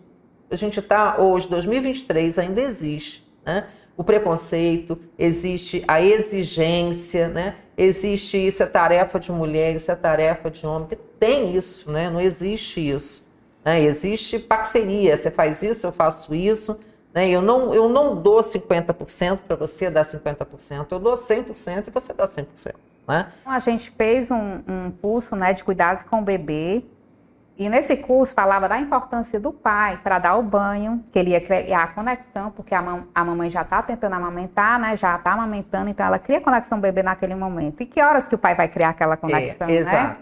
A 0.50 0.56
gente 0.56 0.80
está 0.80 1.20
hoje, 1.20 1.46
2023, 1.50 2.38
ainda 2.38 2.62
existe, 2.62 3.30
né? 3.44 3.66
O 3.94 4.02
preconceito, 4.02 4.98
existe 5.18 5.84
a 5.86 6.00
exigência, 6.00 7.28
né? 7.28 7.56
Existe 7.78 8.36
isso 8.36 8.60
é 8.60 8.66
tarefa 8.66 9.20
de 9.20 9.30
mulher, 9.30 9.76
isso 9.76 9.92
é 9.92 9.94
tarefa 9.94 10.50
de 10.50 10.66
homem. 10.66 10.88
Tem 11.20 11.54
isso, 11.54 11.92
né? 11.92 12.10
Não 12.10 12.20
existe 12.20 12.80
isso. 12.80 13.24
né? 13.64 13.80
Existe 13.80 14.36
parceria. 14.40 15.16
Você 15.16 15.30
faz 15.30 15.62
isso, 15.62 15.86
eu 15.86 15.92
faço 15.92 16.34
isso. 16.34 16.76
Né? 17.14 17.28
Eu, 17.28 17.40
não, 17.40 17.72
eu 17.72 17.88
não 17.88 18.20
dou 18.20 18.40
50% 18.40 19.38
para 19.46 19.54
você 19.54 19.88
dar 19.90 20.04
50%. 20.04 20.88
Eu 20.90 20.98
dou 20.98 21.14
100% 21.14 21.86
e 21.86 21.90
você 21.90 22.12
dá 22.12 22.24
100%. 22.24 22.74
né? 23.06 23.32
Então, 23.40 23.52
a 23.52 23.60
gente 23.60 23.92
fez 23.92 24.28
um, 24.32 24.60
um 24.66 24.90
curso 25.00 25.36
né, 25.36 25.54
de 25.54 25.62
cuidados 25.62 26.04
com 26.04 26.18
o 26.18 26.22
bebê. 26.22 26.82
E 27.58 27.68
nesse 27.68 27.96
curso 27.96 28.32
falava 28.32 28.68
da 28.68 28.78
importância 28.78 29.40
do 29.40 29.52
pai 29.52 29.98
para 30.00 30.20
dar 30.20 30.36
o 30.36 30.42
banho, 30.44 31.04
que 31.10 31.18
ele 31.18 31.30
ia 31.30 31.40
criar 31.40 31.82
a 31.82 31.86
conexão, 31.88 32.52
porque 32.52 32.72
a, 32.72 32.80
mam 32.80 33.02
a 33.12 33.24
mamãe 33.24 33.50
já 33.50 33.62
está 33.62 33.82
tentando 33.82 34.14
amamentar, 34.14 34.78
né? 34.78 34.96
Já 34.96 35.16
está 35.16 35.32
amamentando, 35.32 35.90
então 35.90 36.06
ela 36.06 36.20
cria 36.20 36.40
conexão 36.40 36.78
bebê 36.78 37.02
naquele 37.02 37.34
momento. 37.34 37.80
E 37.80 37.86
que 37.86 38.00
horas 38.00 38.28
que 38.28 38.36
o 38.36 38.38
pai 38.38 38.54
vai 38.54 38.68
criar 38.68 38.90
aquela 38.90 39.16
conexão, 39.16 39.68
é, 39.68 39.82
né? 39.82 40.16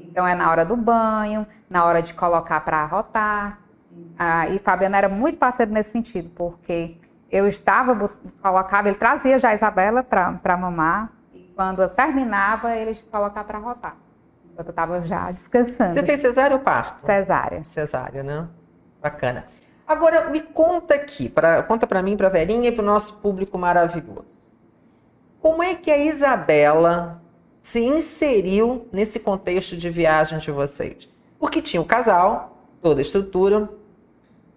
Então 0.00 0.24
é 0.24 0.36
na 0.36 0.48
hora 0.48 0.64
do 0.64 0.76
banho, 0.76 1.44
na 1.68 1.84
hora 1.84 2.00
de 2.00 2.14
colocar 2.14 2.60
para 2.60 2.76
arrotar. 2.76 3.58
Ah, 4.16 4.46
e 4.48 4.60
Fabiana 4.60 4.96
era 4.96 5.08
muito 5.08 5.38
parceiro 5.38 5.72
nesse 5.72 5.90
sentido, 5.90 6.30
porque 6.36 6.98
eu 7.28 7.48
estava, 7.48 8.08
colocava, 8.40 8.86
ele 8.88 8.96
trazia 8.96 9.40
já 9.40 9.48
a 9.48 9.54
Isabela 9.56 10.04
para 10.04 10.56
mamar, 10.56 11.10
e 11.34 11.52
quando 11.56 11.82
eu 11.82 11.88
terminava, 11.88 12.76
ele 12.76 12.94
colocava 13.10 13.44
para 13.44 13.58
arrotar. 13.58 14.05
Enquanto 14.56 14.68
eu 14.68 14.70
estava 14.70 15.02
já 15.04 15.30
descansando. 15.30 15.92
Você 15.92 16.02
fez 16.02 16.18
cesárea 16.18 16.56
ou 16.56 16.62
parto? 16.62 17.04
Cesárea. 17.04 17.62
Cesárea, 17.62 18.22
né? 18.22 18.48
Bacana. 19.02 19.44
Agora, 19.86 20.30
me 20.30 20.40
conta 20.40 20.94
aqui, 20.94 21.28
pra, 21.28 21.62
conta 21.62 21.86
para 21.86 22.02
mim, 22.02 22.16
para 22.16 22.28
a 22.28 22.30
Verinha 22.30 22.70
e 22.70 22.72
para 22.72 22.82
o 22.82 22.86
nosso 22.86 23.18
público 23.18 23.58
maravilhoso. 23.58 24.50
Como 25.42 25.62
é 25.62 25.74
que 25.74 25.90
a 25.90 25.98
Isabela 25.98 27.20
se 27.60 27.84
inseriu 27.84 28.88
nesse 28.90 29.20
contexto 29.20 29.76
de 29.76 29.90
viagem 29.90 30.38
de 30.38 30.50
vocês? 30.50 31.06
Porque 31.38 31.60
tinha 31.60 31.82
o 31.82 31.84
casal, 31.84 32.56
toda 32.80 33.00
a 33.00 33.02
estrutura, 33.02 33.68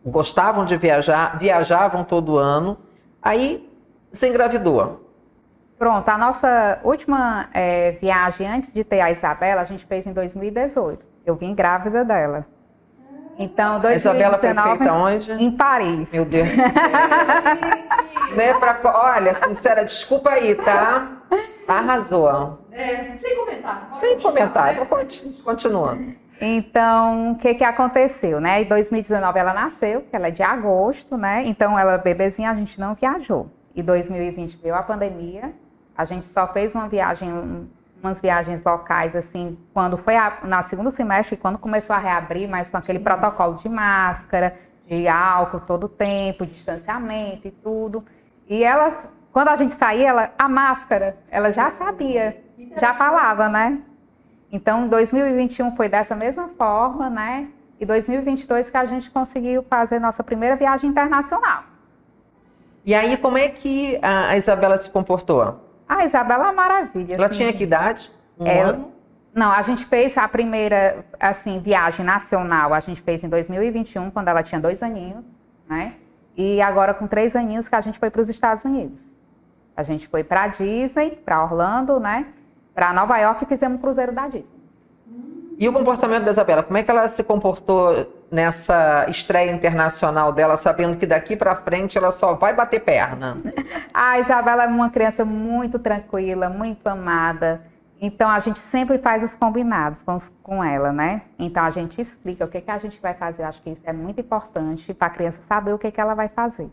gostavam 0.05 0.63
de 0.63 0.77
viajar, 0.77 1.37
viajavam 1.37 2.05
todo 2.05 2.37
ano, 2.37 2.77
aí 3.21 3.69
você 4.09 4.29
engravidou. 4.29 5.08
Pronto, 5.79 6.09
a 6.09 6.17
nossa 6.17 6.81
última 6.83 7.47
é, 7.53 7.91
viagem 7.91 8.45
antes 8.45 8.73
de 8.73 8.83
ter 8.83 8.99
a 8.99 9.09
Isabela, 9.11 9.61
a 9.61 9.63
gente 9.63 9.85
fez 9.85 10.05
em 10.05 10.11
2018. 10.11 11.05
Eu 11.25 11.35
vim 11.35 11.55
grávida 11.55 12.03
dela. 12.03 12.45
Então, 13.37 13.79
2019, 13.79 13.87
a 13.87 13.95
Isabela 13.95 14.37
foi 14.37 14.77
feita 14.77 14.93
onde? 14.93 15.31
Em 15.31 15.49
Paris. 15.49 16.11
Meu 16.11 16.25
Deus 16.25 16.49
do 16.49 16.55
céu. 16.55 16.71
né, 18.35 18.53
pra, 18.55 18.77
olha, 18.83 19.33
sincera, 19.33 19.85
desculpa 19.85 20.31
aí, 20.31 20.53
tá? 20.55 21.13
Arrasou. 21.65 22.59
É, 22.73 23.17
sem 23.17 23.37
comentários. 23.37 23.97
Sem 23.97 24.19
comentário, 24.19 24.87
continuando. 25.45 26.13
Então, 26.41 27.31
o 27.31 27.37
que 27.37 27.53
que 27.53 27.63
aconteceu, 27.63 28.41
né? 28.41 28.63
Em 28.63 28.65
2019 28.65 29.39
ela 29.39 29.53
nasceu, 29.53 30.01
que 30.01 30.13
ela 30.13 30.27
é 30.27 30.31
de 30.31 30.43
agosto, 30.43 31.15
né? 31.15 31.43
Então, 31.45 31.79
ela 31.79 31.97
bebezinha, 31.97 32.51
a 32.51 32.55
gente 32.55 32.77
não 32.77 32.95
viajou. 32.95 33.49
Em 33.73 33.81
2020 33.81 34.57
veio 34.61 34.75
a 34.75 34.83
pandemia, 34.83 35.53
a 35.99 36.05
gente 36.05 36.23
só 36.23 36.47
fez 36.47 36.73
uma 36.73 36.87
viagem, 36.87 37.29
umas 38.01 38.21
viagens 38.21 38.63
locais, 38.63 39.13
assim, 39.17 39.59
quando 39.73 39.97
foi 39.97 40.15
a, 40.15 40.37
na 40.43 40.63
segundo 40.63 40.89
semestre, 40.91 41.35
quando 41.35 41.57
começou 41.57 41.93
a 41.93 41.99
reabrir, 41.99 42.47
mas 42.47 42.69
com 42.69 42.77
aquele 42.77 42.99
Sim. 42.99 43.03
protocolo 43.03 43.55
de 43.55 43.67
máscara, 43.67 44.57
de 44.87 45.09
álcool 45.09 45.59
todo 45.59 45.83
o 45.87 45.89
tempo, 45.89 46.45
distanciamento 46.45 47.49
e 47.49 47.51
tudo. 47.51 48.05
E 48.47 48.63
ela, 48.63 49.03
quando 49.33 49.49
a 49.49 49.57
gente 49.57 49.73
saía, 49.73 50.07
ela, 50.07 50.31
a 50.39 50.47
máscara, 50.47 51.17
ela 51.29 51.51
já 51.51 51.69
sabia, 51.69 52.41
já 52.77 52.93
falava, 52.93 53.49
né? 53.49 53.81
Então, 54.49 54.87
2021 54.87 55.75
foi 55.75 55.89
dessa 55.89 56.15
mesma 56.15 56.47
forma, 56.57 57.09
né? 57.09 57.49
E 57.77 57.85
2022 57.85 58.69
que 58.69 58.77
a 58.77 58.85
gente 58.85 59.11
conseguiu 59.11 59.65
fazer 59.69 59.99
nossa 59.99 60.23
primeira 60.23 60.55
viagem 60.55 60.89
internacional. 60.89 61.65
E 62.85 62.95
aí, 62.95 63.17
como 63.17 63.37
é 63.37 63.49
que 63.49 63.99
a 64.01 64.37
Isabela 64.37 64.77
se 64.77 64.89
comportou? 64.89 65.67
A 65.89 66.05
Isabela 66.05 66.49
é 66.49 66.51
maravilha. 66.51 67.15
Ela 67.15 67.25
assim, 67.25 67.39
tinha 67.39 67.51
que 67.51 67.63
idade? 67.63 68.11
Um 68.39 68.45
é, 68.45 68.61
ano? 68.61 68.91
Não, 69.33 69.51
a 69.51 69.63
gente 69.63 69.83
fez 69.85 70.15
a 70.17 70.27
primeira 70.27 71.03
assim 71.19 71.59
viagem 71.59 72.05
nacional, 72.05 72.75
a 72.75 72.79
gente 72.79 73.01
fez 73.01 73.23
em 73.23 73.29
2021, 73.29 74.11
quando 74.11 74.27
ela 74.27 74.43
tinha 74.43 74.61
dois 74.61 74.83
aninhos, 74.83 75.25
né? 75.67 75.95
E 76.37 76.61
agora 76.61 76.93
com 76.93 77.07
três 77.07 77.35
aninhos 77.35 77.67
que 77.67 77.75
a 77.75 77.81
gente 77.81 77.97
foi 77.97 78.11
para 78.11 78.21
os 78.21 78.29
Estados 78.29 78.63
Unidos. 78.65 79.15
A 79.75 79.81
gente 79.81 80.07
foi 80.07 80.23
para 80.23 80.47
Disney, 80.47 81.19
para 81.25 81.43
Orlando, 81.43 81.99
né? 81.99 82.27
Para 82.75 82.93
Nova 82.93 83.17
York 83.17 83.43
e 83.43 83.47
fizemos 83.47 83.79
um 83.79 83.81
cruzeiro 83.81 84.11
da 84.11 84.27
Disney. 84.27 84.59
E 85.57 85.67
o 85.67 85.73
comportamento 85.73 86.23
da 86.23 86.31
Isabela, 86.31 86.63
como 86.63 86.77
é 86.77 86.83
que 86.83 86.91
ela 86.91 87.07
se 87.07 87.23
comportou 87.23 88.18
nessa 88.31 89.05
estreia 89.09 89.51
internacional 89.51 90.31
dela, 90.31 90.55
sabendo 90.55 90.97
que 90.97 91.05
daqui 91.05 91.35
para 91.35 91.55
frente 91.55 91.97
ela 91.97 92.11
só 92.11 92.35
vai 92.35 92.53
bater 92.53 92.79
perna? 92.81 93.37
A 93.93 94.19
Isabela 94.21 94.63
é 94.63 94.67
uma 94.67 94.89
criança 94.89 95.25
muito 95.25 95.79
tranquila, 95.79 96.49
muito 96.49 96.87
amada. 96.87 97.61
Então 98.01 98.29
a 98.29 98.39
gente 98.39 98.59
sempre 98.59 98.97
faz 98.97 99.23
os 99.23 99.35
combinados 99.35 100.03
com, 100.03 100.17
com 100.41 100.63
ela, 100.63 100.93
né? 100.93 101.23
Então 101.37 101.63
a 101.63 101.71
gente 101.71 102.01
explica 102.01 102.45
o 102.45 102.47
que, 102.47 102.61
que 102.61 102.71
a 102.71 102.77
gente 102.77 102.99
vai 103.01 103.13
fazer. 103.13 103.43
Acho 103.43 103.61
que 103.61 103.71
isso 103.71 103.83
é 103.85 103.91
muito 103.91 104.21
importante 104.21 104.93
para 104.93 105.07
a 105.07 105.11
criança 105.11 105.41
saber 105.41 105.73
o 105.73 105.79
que, 105.79 105.91
que 105.91 105.99
ela 105.99 106.13
vai 106.13 106.29
fazer. 106.29 106.69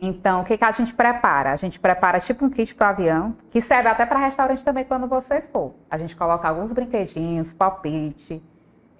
Então, 0.00 0.42
o 0.42 0.44
que, 0.44 0.58
que 0.58 0.64
a 0.64 0.70
gente 0.70 0.92
prepara? 0.94 1.52
A 1.52 1.56
gente 1.56 1.80
prepara 1.80 2.20
tipo 2.20 2.44
um 2.44 2.50
kit 2.50 2.74
para 2.74 2.90
avião, 2.90 3.34
que 3.50 3.62
serve 3.62 3.88
até 3.88 4.04
para 4.04 4.18
restaurante 4.18 4.62
também 4.62 4.84
quando 4.84 5.06
você 5.06 5.40
for. 5.40 5.74
A 5.90 5.96
gente 5.96 6.14
coloca 6.14 6.46
alguns 6.46 6.70
brinquedinhos, 6.70 7.52
palpite, 7.52 8.42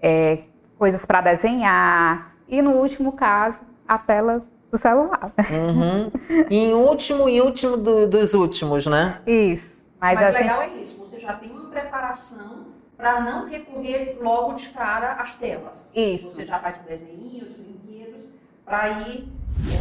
é, 0.01 0.45
coisas 0.79 1.05
para 1.05 1.21
desenhar 1.21 2.35
e, 2.49 2.61
no 2.63 2.73
último 2.73 3.13
caso, 3.13 3.63
a 3.87 3.99
tela 3.99 4.43
do 4.71 4.79
celular. 4.79 5.33
Uhum. 5.39 6.11
E 6.51 6.57
em 6.57 6.75
último, 6.75 7.29
em 7.29 7.41
último 7.41 7.77
do, 7.77 8.07
dos 8.07 8.35
últimos, 8.35 8.87
né? 8.87 9.21
Isso. 9.27 9.87
Mas, 10.01 10.21
Mas 10.21 10.35
legal 10.35 10.63
gente... 10.63 10.79
é 10.79 10.83
isso, 10.83 10.99
você 10.99 11.21
já 11.21 11.33
tem 11.35 11.51
uma 11.51 11.71
preparação 11.71 12.67
para 12.97 13.21
não 13.21 13.49
recorrer 13.49 14.19
logo 14.21 14.55
de 14.55 14.69
cara 14.69 15.13
às 15.15 15.35
telas. 15.35 15.95
Isso. 15.95 16.31
Você 16.31 16.45
já 16.45 16.59
faz 16.59 16.79
desenhos, 16.79 17.55
brinquedos, 17.55 18.31
para 18.65 18.89
ir 19.01 19.29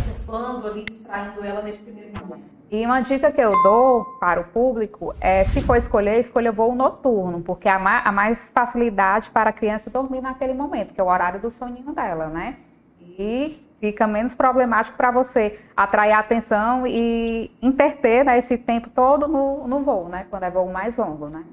ocupando 0.09 0.67
ali, 0.67 0.83
distraindo 0.83 1.43
ela 1.43 1.61
nesse 1.61 1.83
primeiro 1.83 2.11
momento. 2.25 2.54
E 2.71 2.83
uma 2.85 2.99
dica 2.99 3.31
que 3.31 3.39
eu 3.39 3.51
dou 3.63 4.05
para 4.19 4.41
o 4.41 4.43
público 4.45 5.13
é, 5.21 5.43
se 5.45 5.61
for 5.61 5.75
escolher, 5.75 6.19
escolha 6.19 6.51
voo 6.51 6.73
noturno, 6.73 7.41
porque 7.41 7.69
há 7.69 7.77
mais, 7.77 8.49
facilidade 8.53 9.29
para 9.29 9.51
a 9.51 9.53
criança 9.53 9.89
dormir 9.89 10.21
naquele 10.21 10.53
momento, 10.53 10.93
que 10.93 10.99
é 10.99 11.03
o 11.03 11.07
horário 11.07 11.39
do 11.39 11.51
soninho 11.51 11.93
dela, 11.93 12.27
né? 12.27 12.57
E 12.99 13.63
fica 13.79 14.07
menos 14.07 14.33
problemático 14.33 14.97
para 14.97 15.11
você 15.11 15.59
atrair 15.77 16.13
a 16.13 16.19
atenção 16.19 16.87
e 16.87 17.51
interter 17.61 18.25
né, 18.25 18.39
esse 18.39 18.57
tempo 18.57 18.89
todo 18.89 19.27
no, 19.27 19.67
no 19.67 19.83
voo, 19.83 20.09
né? 20.09 20.25
Quando 20.29 20.43
é 20.43 20.49
voo 20.49 20.71
mais 20.71 20.97
longo, 20.97 21.27
né? 21.27 21.43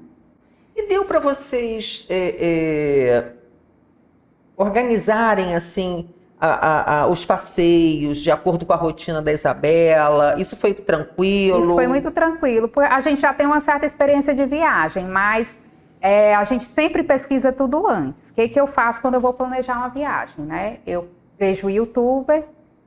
E 0.75 0.87
deu 0.87 1.05
para 1.05 1.19
vocês 1.19 2.07
é, 2.09 2.35
é, 2.39 3.33
organizarem 4.57 5.55
assim 5.55 6.09
a, 6.45 7.01
a, 7.01 7.07
os 7.07 7.25
passeios 7.25 8.17
de 8.17 8.29
acordo 8.29 8.65
com 8.65 8.73
a 8.73 8.75
rotina 8.75 9.21
da 9.21 9.31
Isabela? 9.31 10.35
Isso 10.37 10.57
foi 10.57 10.73
tranquilo? 10.73 11.63
Isso 11.63 11.73
foi 11.75 11.87
muito 11.87 12.11
tranquilo. 12.11 12.69
A 12.75 12.99
gente 12.99 13.21
já 13.21 13.33
tem 13.33 13.45
uma 13.45 13.61
certa 13.61 13.85
experiência 13.85 14.35
de 14.35 14.45
viagem, 14.45 15.05
mas 15.05 15.57
é, 16.01 16.35
a 16.35 16.43
gente 16.43 16.65
sempre 16.65 17.01
pesquisa 17.01 17.53
tudo 17.53 17.87
antes. 17.87 18.29
O 18.29 18.33
que, 18.33 18.49
que 18.49 18.59
eu 18.59 18.67
faço 18.67 19.01
quando 19.01 19.13
eu 19.13 19.21
vou 19.21 19.33
planejar 19.33 19.77
uma 19.77 19.87
viagem? 19.87 20.43
Né? 20.43 20.79
Eu 20.85 21.07
vejo 21.39 21.69
youtuber, 21.69 22.43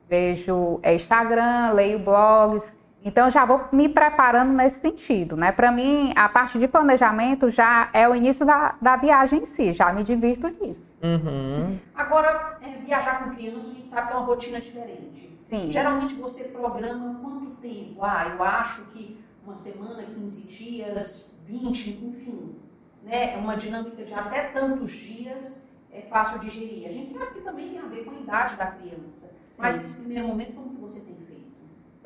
vejo 0.07 0.79
é, 0.83 0.93
Instagram, 0.93 1.71
leio 1.73 1.97
blogs, 1.97 2.71
então 3.07 3.29
já 3.31 3.45
vou 3.45 3.63
me 3.71 3.87
preparando 3.87 4.51
nesse 4.51 4.81
sentido, 4.81 5.37
né? 5.37 5.51
Para 5.51 5.71
mim, 5.71 6.11
a 6.15 6.27
parte 6.27 6.59
de 6.59 6.67
planejamento 6.67 7.49
já 7.49 7.89
é 7.93 8.07
o 8.07 8.13
início 8.13 8.45
da, 8.45 8.75
da 8.81 8.97
viagem 8.97 9.43
em 9.43 9.45
si, 9.45 9.73
já 9.73 9.93
me 9.93 10.03
divirto 10.03 10.47
nisso. 10.49 10.93
Uhum. 11.01 11.79
Agora, 11.95 12.57
é, 12.61 12.69
viajar 12.83 13.23
com 13.23 13.31
criança, 13.31 13.69
a 13.69 13.73
gente 13.73 13.89
sabe 13.89 14.07
que 14.07 14.13
é 14.13 14.17
uma 14.17 14.25
rotina 14.25 14.59
diferente. 14.59 15.33
Sim. 15.37 15.71
Geralmente 15.71 16.15
você 16.15 16.45
programa 16.45 17.19
quanto 17.21 17.51
tempo? 17.61 18.03
Ah, 18.03 18.27
eu 18.35 18.43
acho 18.43 18.81
que 18.87 19.17
uma 19.45 19.55
semana, 19.55 20.03
15 20.03 20.47
dias, 20.51 21.25
20, 21.45 21.89
enfim. 21.89 22.55
Né? 23.03 23.35
É 23.35 23.37
uma 23.37 23.55
dinâmica 23.55 24.03
de 24.03 24.13
até 24.13 24.43
tantos 24.49 24.91
dias 24.91 25.65
é 25.91 26.01
fácil 26.01 26.39
digerir. 26.39 26.87
A 26.87 26.91
gente 26.91 27.11
sabe 27.11 27.35
que 27.35 27.41
também 27.41 27.69
tem 27.69 27.79
a 27.79 27.85
ver 27.85 28.03
com 28.03 28.11
a 28.11 28.19
idade 28.19 28.55
da 28.55 28.67
criança. 28.67 29.27
Sim. 29.27 29.55
Mas 29.57 29.77
nesse 29.77 29.99
primeiro 29.99 30.27
momento, 30.27 30.53
como 30.53 30.69
que 30.75 30.81
você 30.81 30.99
tem 30.99 31.15
feito? 31.15 31.47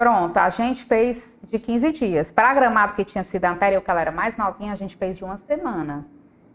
Pronto, 0.02 0.36
a 0.38 0.50
gente 0.50 0.84
fez 0.86 1.40
de 1.48 1.60
15 1.60 1.92
dias. 1.92 2.32
Para 2.32 2.50
a 2.50 2.54
gramado 2.56 2.94
que 2.94 3.06
tinha 3.06 3.24
sido 3.24 3.46
anterior, 3.46 3.84
que 3.84 3.92
ela 3.92 4.02
era 4.02 4.12
mais 4.12 4.36
novinha, 4.36 4.74
a 4.74 4.76
gente 4.76 4.98
fez 4.98 5.16
de 5.16 5.24
uma 5.24 5.38
semana. 5.38 6.08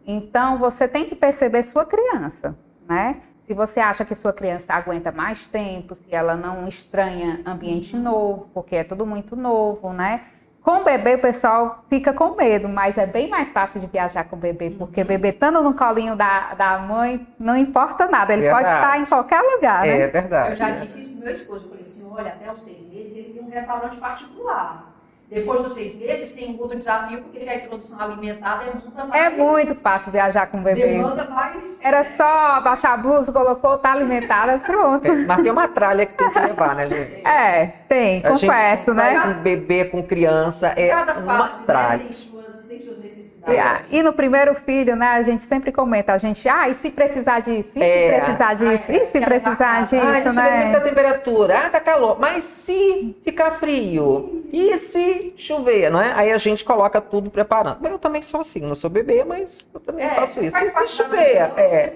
Então, 0.05 0.59
você 0.59 0.89
tem 0.89 1.05
que 1.05 1.15
perceber 1.15 1.63
sua 1.63 1.85
criança, 1.85 2.59
né? 2.89 3.21
Se 3.47 3.55
você 3.55 3.79
acha 3.79 4.05
que 4.05 4.17
sua 4.17 4.33
criança 4.33 4.75
aguenta 4.75 5.13
mais 5.13 5.47
tempo, 5.47 5.95
se 5.95 6.13
ela 6.13 6.35
não 6.35 6.67
estranha 6.67 7.41
ambiente 7.47 7.97
novo, 7.97 8.51
porque 8.53 8.75
é 8.75 8.83
tudo 8.83 9.07
muito 9.07 9.37
novo, 9.37 9.93
né? 9.93 10.25
Com 10.67 10.79
o 10.79 10.85
bebê, 10.85 11.15
o 11.15 11.21
pessoal 11.21 11.85
fica 11.89 12.13
com 12.13 12.35
medo, 12.35 12.69
mas 12.69 12.99
é 12.99 13.07
bem 13.07 13.31
mais 13.31 13.53
fácil 13.53 13.81
de 13.81 13.87
viajar 13.87 14.25
com 14.25 14.35
o 14.35 14.39
bebê, 14.41 14.69
porque 14.69 15.03
o 15.03 15.05
bebê 15.05 15.29
estando 15.29 15.63
no 15.63 15.75
colinho 15.75 16.17
da, 16.17 16.55
da 16.55 16.77
mãe, 16.81 17.25
não 17.39 17.57
importa 17.57 18.09
nada, 18.09 18.33
ele 18.33 18.43
verdade. 18.43 18.65
pode 18.65 18.75
estar 18.75 18.99
em 18.99 19.07
qualquer 19.07 19.41
lugar, 19.43 19.83
né? 19.87 20.01
É 20.01 20.09
verdade. 20.09 20.51
Eu 20.51 20.57
já 20.57 20.71
disse 20.71 21.03
isso 21.03 21.11
pro 21.13 21.21
meu 21.23 21.33
esposo, 21.33 21.67
eu 21.67 21.69
falei 21.69 21.85
assim, 21.85 22.03
olha, 22.11 22.33
até 22.33 22.53
os 22.53 22.59
seis 22.59 22.85
meses 22.93 23.15
ele 23.15 23.29
tem 23.31 23.43
um 23.45 23.49
restaurante 23.49 23.97
particular. 23.99 24.96
Depois 25.29 25.61
dos 25.61 25.75
seis 25.75 25.93
meses, 25.97 26.33
tem 26.33 26.55
um 26.55 26.61
outro 26.61 26.79
desafio, 26.79 27.21
porque 27.23 27.49
a 27.49 27.57
introdução 27.57 28.01
alimentar 28.01 28.59
demanda 28.59 29.05
mais. 29.07 29.23
É 29.23 29.31
muito 29.31 29.75
fácil 29.75 30.13
viajar 30.13 30.47
com 30.47 30.59
o 30.59 30.61
bebê. 30.61 30.87
Demanda 30.87 31.25
mais. 31.25 31.85
Era 31.85 32.05
só 32.05 32.61
baixar 32.61 32.93
a 32.93 32.97
blusa, 32.97 33.33
colocou, 33.33 33.77
tá 33.79 33.93
alimentada, 33.93 34.59
pronto. 34.65 35.05
É, 35.05 35.15
mas 35.17 35.43
tem 35.43 35.51
uma 35.51 35.67
tralha 35.67 36.07
que 36.07 36.15
tem 36.15 36.31
que 36.31 36.39
levar, 36.39 36.77
né, 36.77 36.89
gente? 36.89 37.27
É, 37.27 37.67
tem, 37.89 38.23
A 38.25 38.31
gente 38.31 38.47
confesso, 38.47 38.95
sai 38.95 39.15
né? 39.15 39.35
Com 39.35 39.43
bebê, 39.43 39.85
com 39.87 40.03
criança, 40.03 40.73
é 40.77 40.89
Cada 40.91 41.19
uma 41.19 41.39
fase 41.41 41.61
né, 41.61 41.67
tralha. 41.67 41.99
tem, 41.99 42.13
suas, 42.13 42.29
tem 42.29 42.31
suas 42.31 42.36
necessidades. 43.47 43.93
E 43.93 44.03
no 44.03 44.13
primeiro 44.13 44.55
filho, 44.55 44.97
né, 44.97 45.07
a 45.09 45.23
gente 45.23 45.43
sempre 45.43 45.71
comenta, 45.73 46.13
a 46.13 46.19
gente, 46.19 46.49
ah, 46.49 46.69
e 46.69 46.75
se 46.75 46.91
precisar 46.91 47.41
disso? 47.41 47.79
E 47.79 47.83
É. 47.83 48.09
se 48.15 48.25
precisar 48.25 48.55
disso? 48.55 48.93
E 48.93 48.99
se 49.11 49.21
precisar. 49.21 49.79
Ah, 49.79 49.81
disso, 50.21 50.37
da 50.37 50.43
né? 50.43 50.81
temperatura. 50.81 51.59
Ah, 51.67 51.71
tá 51.71 51.81
calor. 51.81 52.19
Mas 52.19 52.45
se 52.45 53.17
ficar 53.25 53.53
frio? 53.53 54.45
E 54.53 54.77
se 54.77 55.35
chover, 55.37 55.91
não 55.91 56.01
é? 56.01 56.13
Aí 56.15 56.33
a 56.33 56.39
gente 56.39 56.65
coloca 56.65 57.01
tudo 57.01 57.31
preparando. 57.31 57.79
Mas 57.81 57.93
eu 57.93 57.99
também 57.99 58.23
sou 58.23 58.41
assim, 58.41 58.61
não 58.61 58.75
sou 58.75 58.91
bebê, 58.91 59.25
mas 59.25 59.69
eu 59.73 59.81
também 59.81 60.05
É, 60.05 60.11
faço 60.11 60.43
isso. 60.45 60.57
E 60.57 60.71
se 60.71 60.89
chover? 60.89 61.37
É. 61.57 61.93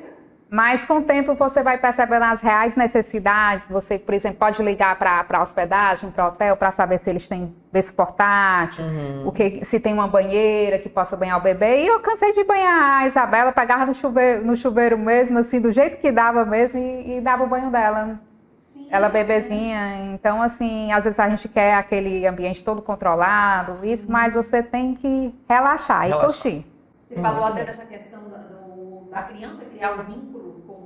Mas 0.51 0.85
com 0.85 0.99
o 0.99 1.03
tempo 1.03 1.35
você 1.35 1.63
vai 1.63 1.79
percebendo 1.79 2.25
as 2.25 2.41
reais 2.41 2.75
necessidades. 2.75 3.69
Você, 3.69 3.99
por 4.01 4.13
exemplo, 4.15 4.39
pode 4.39 4.61
ligar 4.63 4.97
para 4.99 5.25
a 5.39 5.43
hospedagem, 5.43 6.11
para 6.11 6.25
o 6.25 6.29
hotel, 6.29 6.57
para 6.57 6.73
saber 6.73 6.99
se 6.99 7.09
eles 7.09 7.29
têm 7.29 7.55
berço 7.73 7.95
portátil, 7.95 8.85
Uhum. 8.85 9.29
o 9.29 9.33
que, 9.33 9.65
se 9.65 9.79
tem 9.79 9.95
uma 9.95 10.09
banheira 10.09 10.77
que 10.79 10.89
possa 10.89 11.17
banhar 11.17 11.39
o 11.39 11.41
bebê. 11.41 11.85
E 11.85 11.87
eu 11.87 12.01
cansei 12.01 12.33
de 12.33 12.43
banhar 12.43 13.03
a 13.03 13.07
Isabela, 13.07 13.53
pegava 13.53 13.87
no 13.87 13.95
chuveiro, 13.95 14.45
no 14.45 14.57
chuveiro 14.57 14.99
mesmo, 14.99 15.39
assim, 15.39 15.61
do 15.61 15.71
jeito 15.71 15.99
que 16.01 16.11
dava 16.11 16.45
mesmo, 16.45 16.81
e, 16.81 17.19
e 17.19 17.21
dava 17.21 17.45
o 17.45 17.47
banho 17.47 17.71
dela. 17.71 18.19
Sim. 18.57 18.89
Ela 18.91 19.09
bebezinha. 19.09 20.13
Então, 20.15 20.43
assim, 20.43 20.91
às 20.93 21.05
vezes 21.05 21.21
a 21.21 21.29
gente 21.29 21.49
quer 21.49 21.75
aquele 21.75 22.27
ambiente 22.27 22.65
todo 22.65 22.83
controlado, 22.83 23.87
isso, 23.87 24.11
mas 24.11 24.35
você 24.35 24.65
tem 24.65 24.97
que 24.97 25.33
relaxar 25.49 26.07
e 26.07 26.09
Relaxar. 26.09 26.27
curtir. 26.33 26.67
Você 27.05 27.21
falou 27.21 27.45
até 27.45 27.63
dessa 27.65 27.85
questão 27.87 28.21
da, 28.29 28.37
do- 28.39 29.09
da 29.11 29.23
criança 29.23 29.65
criar 29.65 29.93
o 29.99 30.03
vínculo 30.05 30.40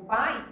pai. 0.06 0.44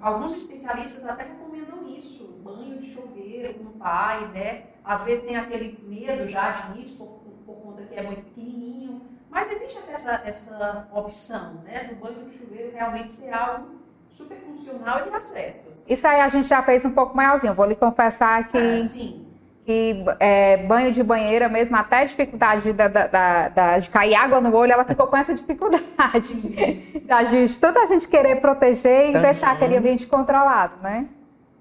Alguns 0.00 0.34
especialistas 0.34 1.04
até 1.04 1.24
recomendam 1.24 1.84
isso, 1.86 2.40
banho 2.44 2.78
de 2.78 2.86
chuveiro 2.86 3.54
com 3.54 3.64
o 3.64 3.72
pai, 3.72 4.28
né? 4.28 4.66
Às 4.84 5.02
vezes 5.02 5.24
tem 5.24 5.36
aquele 5.36 5.78
medo 5.82 6.26
já 6.28 6.52
de 6.52 6.72
início, 6.72 7.04
por, 7.06 7.32
por 7.44 7.56
conta 7.62 7.82
que 7.82 7.94
é 7.98 8.02
muito 8.02 8.22
pequenininho. 8.22 9.00
Mas 9.28 9.50
existe 9.50 9.78
até 9.78 9.92
essa, 9.92 10.22
essa 10.24 10.88
opção, 10.92 11.54
né? 11.64 11.84
Do 11.84 11.96
banho 11.96 12.24
de 12.26 12.36
chuveiro 12.36 12.72
realmente 12.72 13.12
ser 13.12 13.32
algo 13.32 13.68
super 14.10 14.38
funcional 14.38 15.00
e 15.00 15.02
que 15.04 15.10
dá 15.10 15.20
certo. 15.20 15.68
Isso 15.86 16.06
aí 16.06 16.20
a 16.20 16.28
gente 16.28 16.48
já 16.48 16.62
fez 16.62 16.84
um 16.84 16.92
pouco 16.92 17.16
maiorzinho. 17.16 17.54
Vou 17.54 17.66
lhe 17.66 17.74
confessar 17.76 18.46
que, 18.48 18.58
Ah, 18.58 18.78
sim. 18.78 19.27
Que 19.68 20.02
é, 20.18 20.56
banho 20.66 20.90
de 20.92 21.02
banheira 21.02 21.46
mesmo, 21.46 21.76
até 21.76 21.98
a 22.00 22.04
dificuldade 22.06 22.72
da, 22.72 22.88
da- 22.88 23.06
da- 23.06 23.48
da- 23.50 23.78
de 23.78 23.90
cair 23.90 24.14
água 24.14 24.40
no 24.40 24.50
olho, 24.56 24.72
ela 24.72 24.82
ficou 24.82 25.06
com 25.06 25.14
essa 25.14 25.34
dificuldade. 25.34 25.84
Sim. 26.22 26.82
Da 27.04 27.24
gente, 27.24 27.58
tanto 27.58 27.78
a 27.78 27.84
gente 27.84 28.08
querer 28.08 28.36
proteger 28.40 29.10
e 29.10 29.14
Uhum. 29.14 29.20
deixar 29.22 29.52
aquele 29.52 29.76
ambiente 29.76 30.06
controlado, 30.06 30.74
né? 30.82 31.06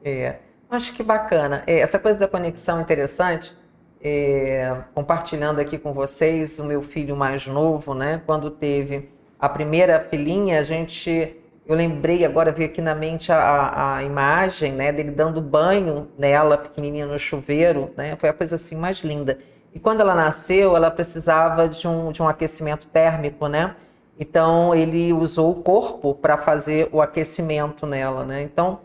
É, 0.05 0.35
acho 0.71 0.93
que 0.93 1.03
bacana. 1.03 1.63
É, 1.67 1.79
essa 1.79 1.99
coisa 1.99 2.17
da 2.17 2.29
conexão 2.29 2.77
é 2.79 2.81
interessante. 2.81 3.53
É, 4.01 4.73
compartilhando 4.95 5.59
aqui 5.59 5.77
com 5.77 5.91
vocês, 5.91 6.59
o 6.59 6.65
meu 6.65 6.81
filho 6.81 7.15
mais 7.15 7.45
novo, 7.45 7.93
né? 7.93 8.21
Quando 8.25 8.49
teve 8.49 9.09
a 9.37 9.49
primeira 9.49 9.99
filhinha, 9.99 10.59
a 10.59 10.63
gente, 10.63 11.35
eu 11.67 11.75
lembrei 11.75 12.23
agora 12.25 12.51
veio 12.51 12.69
aqui 12.69 12.82
na 12.82 12.95
mente 12.95 13.32
a, 13.32 13.95
a- 13.97 14.03
imagem, 14.03 14.71
né? 14.73 14.91
Dele 14.91 15.12
dando 15.12 15.41
banho 15.41 16.08
nela, 16.17 16.58
pequenininha 16.58 17.06
no 17.06 17.19
chuveiro, 17.19 17.91
né? 17.97 18.15
Foi 18.15 18.30
a 18.30 18.34
coisa 18.34 18.56
assim 18.56 18.75
mais 18.75 18.99
linda. 18.99 19.38
E 19.73 19.80
quando 19.80 20.01
ela 20.01 20.15
nasceu, 20.15 20.75
ela 20.75 20.89
precisava 20.89 21.67
de 21.67 21.88
um, 21.88 22.12
de 22.12 22.21
um 22.21 22.27
aquecimento 22.27 22.88
térmico, 22.88 23.47
né? 23.47 23.75
Então 24.19 24.73
ele 24.73 25.13
usou 25.13 25.51
o 25.51 25.56
corpo 25.62 26.15
para 26.15 26.38
fazer 26.38 26.89
o 26.91 27.01
aquecimento 27.01 27.86
nela, 27.86 28.25
né? 28.25 28.41
Então 28.41 28.80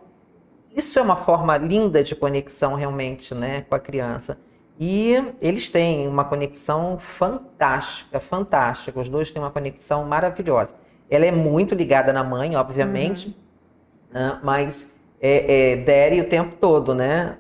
isso 0.75 0.99
é 0.99 1.03
uma 1.03 1.17
forma 1.17 1.57
linda 1.57 2.03
de 2.03 2.15
conexão 2.15 2.75
realmente, 2.75 3.35
né, 3.35 3.63
com 3.69 3.75
a 3.75 3.81
criança. 3.81 4.39
E 4.79 5.15
eles 5.41 5.69
têm 5.69 6.09
uma 6.09 6.25
conexão 6.25 6.99
fantástica, 6.99 8.19
fantástica. 8.19 8.99
Os 8.99 9.09
dois 9.09 9.31
têm 9.31 9.41
uma 9.43 9.51
conexão 9.51 10.05
maravilhosa. 10.07 10.75
Ela 11.15 11.27
é 11.27 11.31
muito 11.31 11.75
ligada 11.75 12.13
na 12.13 12.25
mãe, 12.25 12.57
obviamente, 12.57 13.37
né, 14.11 14.39
mas 14.43 14.99
é, 15.21 15.73
é 15.73 15.77
Daddy 15.77 16.21
o 16.21 16.29
tempo 16.29 16.57
todo, 16.57 16.95
né? 16.95 17.37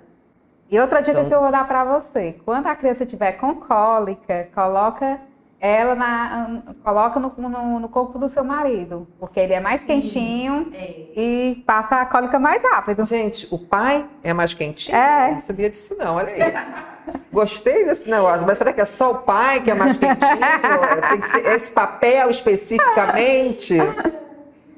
E 0.71 0.79
outra 0.79 1.01
dica 1.01 1.13
Então- 1.13 1.29
que 1.29 1.35
eu 1.35 1.41
vou 1.41 1.51
dar 1.51 1.67
para 1.67 1.85
você, 1.85 2.37
quando 2.45 2.67
a 2.67 2.77
criança 2.77 3.05
estiver 3.05 3.33
com 3.33 3.55
cólica, 3.57 4.49
coloca 4.55 5.21
ela 5.61 5.95
na, 5.95 6.63
coloca 6.83 7.21
no, 7.21 7.33
no- 7.37 7.79
no 7.81 7.89
corpo 7.89 8.19
do 8.19 8.29
seu 8.29 8.43
marido, 8.43 9.07
porque 9.21 9.39
ele 9.39 9.53
é 9.53 9.61
mais 9.61 9.83
Sim. 9.83 9.87
quentinho 10.01 10.73
É. 10.75 11.07
e 11.17 11.63
passa 11.67 11.97
a 11.97 12.07
cólica 12.07 12.39
mais 12.39 12.63
rápido. 12.63 13.05
Gente, 13.05 13.47
o 13.55 13.59
pai 13.59 14.05
é 14.25 14.33
mais 14.33 14.53
quentinho? 14.55 14.97
É. 14.97 15.29
Eu 15.31 15.35
Não 15.35 15.41
sabia 15.41 15.71
disso 15.71 15.97
não, 15.99 16.17
olha 16.17 16.29
aí. 16.29 16.41
Gostei 17.33 17.85
desse 17.85 18.09
negócio, 18.11 18.47
mas 18.47 18.59
será 18.59 18.73
que 18.73 18.81
é 18.81 18.85
só 18.85 19.13
o 19.13 19.19
pai 19.19 19.61
que 19.63 19.71
é 19.71 19.75
mais 19.75 19.97
quentinho? 19.97 20.39
Tem 21.11 21.21
que 21.21 21.29
ser 21.29 21.47
esse 21.47 21.73
papel 21.73 22.29
especificamente? 22.31 23.77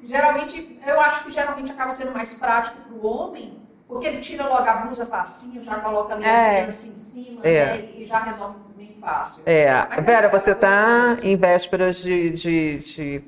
Geralmente, 0.06 0.80
eu 0.86 1.00
acho 1.00 1.24
que 1.24 1.30
geralmente 1.30 1.72
acaba 1.72 1.92
sendo 1.92 2.12
mais 2.12 2.34
prático 2.34 2.76
para 2.76 2.94
o 2.96 3.06
homem, 3.06 3.58
porque 3.88 4.06
ele 4.06 4.20
tira 4.20 4.46
logo 4.46 4.68
a 4.68 4.74
blusa 4.76 5.06
facinho, 5.06 5.64
já 5.64 5.76
coloca 5.80 6.14
ali 6.14 6.24
a 6.24 6.28
É. 6.28 6.56
criança 6.60 6.86
em 6.88 6.94
cima, 6.94 7.40
É. 7.42 7.66
né, 7.66 7.88
e 7.96 8.06
já 8.06 8.18
resolve 8.20 8.56
bem 8.76 8.96
fácil. 9.00 9.42
É, 9.46 9.72
Mas 9.88 10.04
Vera, 10.04 10.26
é 10.26 10.30
você 10.30 10.52
está 10.52 11.16
em 11.22 11.36
vésperas 11.36 11.96
de, 12.02 12.30
de- 12.30 12.78
de 12.78 13.24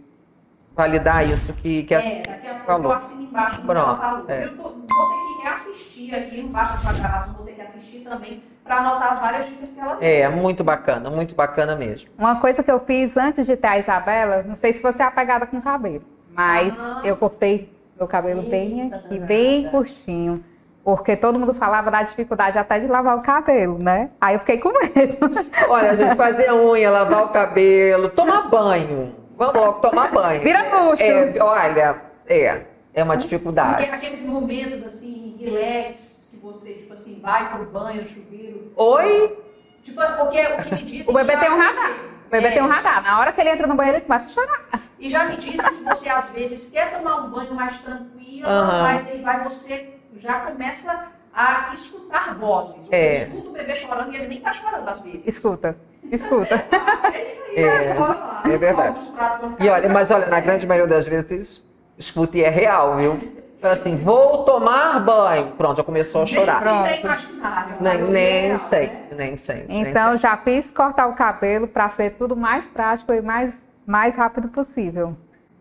validar 0.74 1.26
isso 1.28 1.52
que, 1.54 1.82
que 1.85 1.94
a 1.94 1.98
É, 2.00 2.22
a 2.22 2.24
pouco 2.24 2.66
falou. 2.66 2.92
eu 2.92 2.98
assino 2.98 3.22
embaixo 3.22 3.56
do 3.56 3.61
que 3.62 3.66
Pronto, 3.66 3.88
ela 3.88 3.96
falou. 3.98 4.24
é. 4.28 4.44
Eu 4.44 4.56
tô- 4.56 4.62
vou 4.62 4.72
ter 4.82 5.35
que 5.37 5.42
reassistir 5.42 6.14
aqui, 6.14 6.50
só 6.82 6.88
a 6.88 6.92
gravação, 6.92 7.35
vou 7.35 7.46
ter 7.46 7.52
que 7.52 7.62
assistir 7.62 8.00
também 8.00 8.42
para 8.66 8.76
anotar 8.79 9.12
as 9.12 9.18
várias 9.18 9.46
dicas 9.46 9.72
que 9.72 9.81
ela 9.81 9.94
deu. 9.96 10.09
É, 10.09 10.29
muito 10.29 10.64
bacana, 10.64 11.09
muito 11.11 11.35
bacana 11.35 11.76
mesmo. 11.76 12.11
Uma 12.18 12.40
coisa 12.40 12.62
que 12.62 12.70
eu 12.70 12.81
fiz 12.81 13.16
antes 13.16 13.46
de 13.46 13.57
ter 13.57 13.66
a 13.68 13.79
Isabela, 13.79 14.42
não 14.46 14.57
sei 14.57 14.72
se 14.72 14.83
você 14.83 15.02
é 15.02 15.07
apegada 15.07 15.46
com 15.46 15.61
cabelo, 15.61 16.02
mas 16.33 16.74
Ah. 16.79 17.00
eu 17.05 17.16
cortei 17.16 17.72
meu 17.96 18.07
cabelo 18.07 18.42
bem 18.42 18.92
aqui, 18.92 19.09
danada. 19.09 19.26
bem 19.26 19.68
curtinho. 19.68 20.44
Porque 20.85 21.16
todo 21.16 21.37
mundo 21.37 21.52
falava 21.52 21.90
da 21.90 22.02
dificuldade 22.05 22.57
até 22.57 22.79
de 22.79 22.87
lavar 22.87 23.16
o 23.16 23.20
cabelo, 23.22 23.76
né? 23.76 24.11
Aí 24.20 24.37
eu 24.37 24.38
fiquei 24.38 24.59
com 24.59 24.68
medo. 24.72 25.18
Olha, 25.68 25.96
gente, 25.96 26.14
fazer 26.14 26.48
a 26.48 26.55
unha, 26.55 26.88
lavar 26.90 27.24
o 27.24 27.29
cabelo, 27.31 28.09
tomar 28.11 28.48
banho. 28.48 29.12
Vamos 29.37 29.55
logo 29.55 29.72
tomar 29.81 30.12
banho. 30.12 30.40
Vira 30.42 30.62
luxo. 30.85 31.02
É, 31.02 31.35
olha, 31.42 31.96
é, 32.29 32.61
é 32.94 33.02
uma 33.02 33.14
Porque 33.14 33.24
dificuldade. 33.29 33.85
aqueles 33.90 34.22
momentos 34.24 34.85
assim, 34.85 35.37
relax, 35.40 36.15
você, 36.52 36.74
tipo 36.74 36.92
assim, 36.92 37.20
vai 37.20 37.50
pro 37.50 37.64
banho, 37.66 38.06
chuveiro. 38.06 38.72
Oi? 38.76 39.38
Tipo, 39.82 40.00
porque 40.18 40.40
o 40.40 40.62
que 40.62 40.74
me 40.74 40.82
dizem. 40.82 41.04
O 41.14 41.16
bebê 41.16 41.32
já- 41.32 41.40
tem 41.40 41.50
um 41.52 41.59
radar. 41.59 41.90
O 42.26 42.30
bebê 42.30 42.46
É, 42.48 42.50
tem 42.50 42.62
um 42.62 42.68
radar. 42.68 43.02
Na 43.02 43.20
hora 43.20 43.32
que 43.32 43.40
ele 43.40 43.50
entra 43.50 43.66
no 43.66 43.74
banheiro, 43.74 43.98
ele 43.98 44.06
começa 44.06 44.26
a 44.26 44.32
chorar. 44.32 44.64
E 44.98 45.09
já 45.09 45.24
me 45.26 45.37
dizem 45.37 45.64
que 45.64 45.82
você 45.85 46.09
às 46.09 46.30
vezes 46.30 46.70
quer 46.70 46.92
tomar 46.96 47.16
um 47.24 47.30
banho 47.30 47.54
mais 47.54 47.78
tranquilo, 47.80 48.48
Aham. 48.48 48.82
mas 48.82 49.06
aí 49.09 49.20
vai 49.22 49.44
você 49.44 49.90
já 50.18 50.40
começa 50.40 51.06
a 51.32 51.70
escutar 51.72 52.35
vozes. 52.35 52.87
Você 52.87 52.94
É. 52.96 53.22
escuta 53.24 53.48
o 53.48 53.52
bebê 53.52 53.76
chorando 53.76 54.12
e 54.12 54.16
ele 54.16 54.26
nem 54.28 54.40
tá 54.40 54.52
chorando 54.52 54.88
às 54.88 55.00
vezes. 55.00 55.26
Escuta, 55.26 55.76
escuta. 56.11 56.56
É 57.14 57.24
isso 57.24 57.42
aí, 57.42 57.64
É, 57.64 57.94
lá. 57.94 58.42
é 58.44 58.59
verdade. 58.59 59.12
E 59.61 59.68
olha, 59.68 59.88
mas 59.88 60.11
olha, 60.11 60.26
na 60.26 60.40
grande 60.40 60.66
maioria 60.66 60.92
das 60.96 61.06
vezes, 61.06 61.64
escuta 61.96 62.37
e 62.38 62.42
é 62.42 62.48
real, 62.48 62.96
viu? 62.96 63.45
Fala 63.61 63.73
assim, 63.73 63.97
vou 63.97 64.45
tomar 64.45 65.01
banho. 65.01 65.53
Pronto, 65.53 65.79
já 65.79 65.85
começou 65.85 66.23
a 66.23 66.25
Nem 66.25 66.35
chorar. 66.35 66.62
é 66.66 67.01
a 67.07 67.77
Nem, 67.81 68.03
nem 68.03 68.59
sei, 68.59 68.87
né? 68.88 69.01
nem 69.16 69.37
sei. 69.37 69.66
nem 69.69 69.83
Então, 69.88 70.11
sei. 70.11 70.19
já 70.19 70.37
fiz 70.37 70.71
cortar 70.71 71.07
o 71.07 71.14
cabelo 71.14 71.66
para 71.66 71.88
ser 71.88 72.11
tudo 72.12 72.37
mais 72.37 72.69
prático 72.69 73.12
e 73.12 73.21
mais, 73.21 73.55
mais 73.87 74.14
rápido 74.14 74.49
possível. 74.49 75.16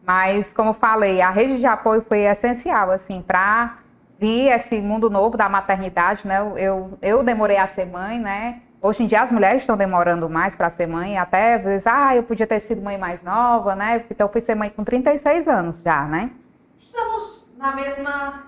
Mas, 0.05 0.53
como 0.53 0.73
falei, 0.73 1.21
a 1.21 1.31
rede 1.31 1.57
de 1.57 1.65
apoio 1.65 2.03
foi 2.07 2.19
essencial, 2.19 2.91
assim, 2.91 3.23
para 3.25 3.77
vir 4.19 4.51
esse 4.51 4.79
mundo 4.79 5.09
novo 5.09 5.35
da 5.35 5.49
maternidade, 5.49 6.27
né? 6.27 6.39
Eu- 6.39 6.57
Eu, 6.57 6.97
eu 7.01 7.23
demorei 7.23 7.57
a 7.57 7.65
ser 7.65 7.85
mãe, 7.85 8.19
né? 8.19 8.61
Hoje 8.81 9.03
em 9.03 9.07
dia 9.07 9.21
as 9.21 9.31
mulheres 9.31 9.63
estão 9.63 9.75
demorando 9.75 10.29
mais 10.29 10.55
para 10.55 10.69
ser 10.69 10.85
mãe, 10.85 11.17
até 11.17 11.55
às 11.55 11.63
vezes, 11.63 11.87
ah, 11.87 12.15
eu 12.15 12.21
podia 12.21 12.45
ter 12.45 12.59
sido 12.59 12.81
mãe 12.83 12.97
mais 12.99 13.23
nova, 13.23 13.73
né? 13.75 14.03
Então, 14.11 14.27
eu 14.27 14.31
fui 14.31 14.41
ser 14.41 14.53
mãe 14.53 14.69
com 14.69 14.83
36 14.83 15.47
anos 15.47 15.81
já, 15.83 16.03
né? 16.05 16.29
Estamos 16.79 17.44
na 17.57 17.75
mesma, 17.75 18.43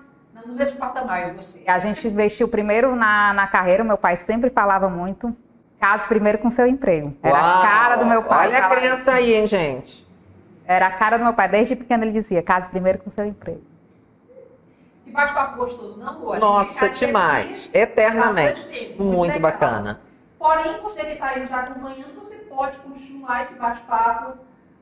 no 0.46 0.54
mesmo 0.54 0.78
patamar, 0.78 1.32
você. 1.34 1.62
A 1.66 1.78
gente 1.78 2.06
investiu 2.06 2.48
primeiro 2.48 2.94
na, 2.94 3.32
na 3.32 3.46
carreira, 3.46 3.82
meu 3.84 3.98
pai 3.98 4.16
sempre 4.16 4.50
falava 4.50 4.88
muito, 4.88 5.34
case 5.80 6.06
primeiro 6.08 6.38
com 6.38 6.50
seu 6.50 6.66
emprego. 6.66 7.16
Era 7.22 7.38
a 7.38 7.42
Uau! 7.54 7.62
cara 7.62 7.96
do 7.96 8.06
meu 8.06 8.22
pai. 8.22 8.48
Olha 8.48 8.66
a 8.66 8.68
criança 8.68 9.12
aí, 9.12 9.34
hein, 9.34 9.46
gente? 9.46 10.06
Era 10.66 10.88
a 10.88 10.90
cara 10.90 11.16
do 11.16 11.24
meu 11.24 11.32
pai. 11.32 11.48
Desde 11.48 11.74
pequeno 11.74 12.04
ele 12.04 12.12
dizia, 12.12 12.42
case 12.42 12.68
primeiro 12.68 12.98
com 12.98 13.10
seu 13.10 13.24
emprego. 13.24 13.62
E 15.06 15.10
bate-papo 15.10 15.56
gostoso, 15.56 15.98
não? 15.98 16.28
A 16.30 16.34
gente 16.34 16.40
Nossa, 16.42 16.90
demais. 16.90 17.68
aqui 17.68 17.78
Eternamente. 17.78 18.66
tempo, 18.66 19.02
Muito 19.02 19.32
legal. 19.32 19.50
bacana. 19.52 20.00
Porém, 20.38 20.80
você 20.82 21.04
que 21.06 21.12
está 21.12 21.28
aí 21.28 21.40
nos 21.40 21.52
acompanhando, 21.52 22.14
você 22.14 22.36
pode 22.36 22.76
continuar 22.78 23.42
esse 23.42 23.58
bate-papo 23.58 24.38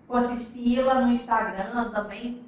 com 0.08 0.16
a 0.16 0.20
Cecila 0.20 0.94
no 0.96 1.12
Instagram 1.12 1.90
também. 1.90 2.44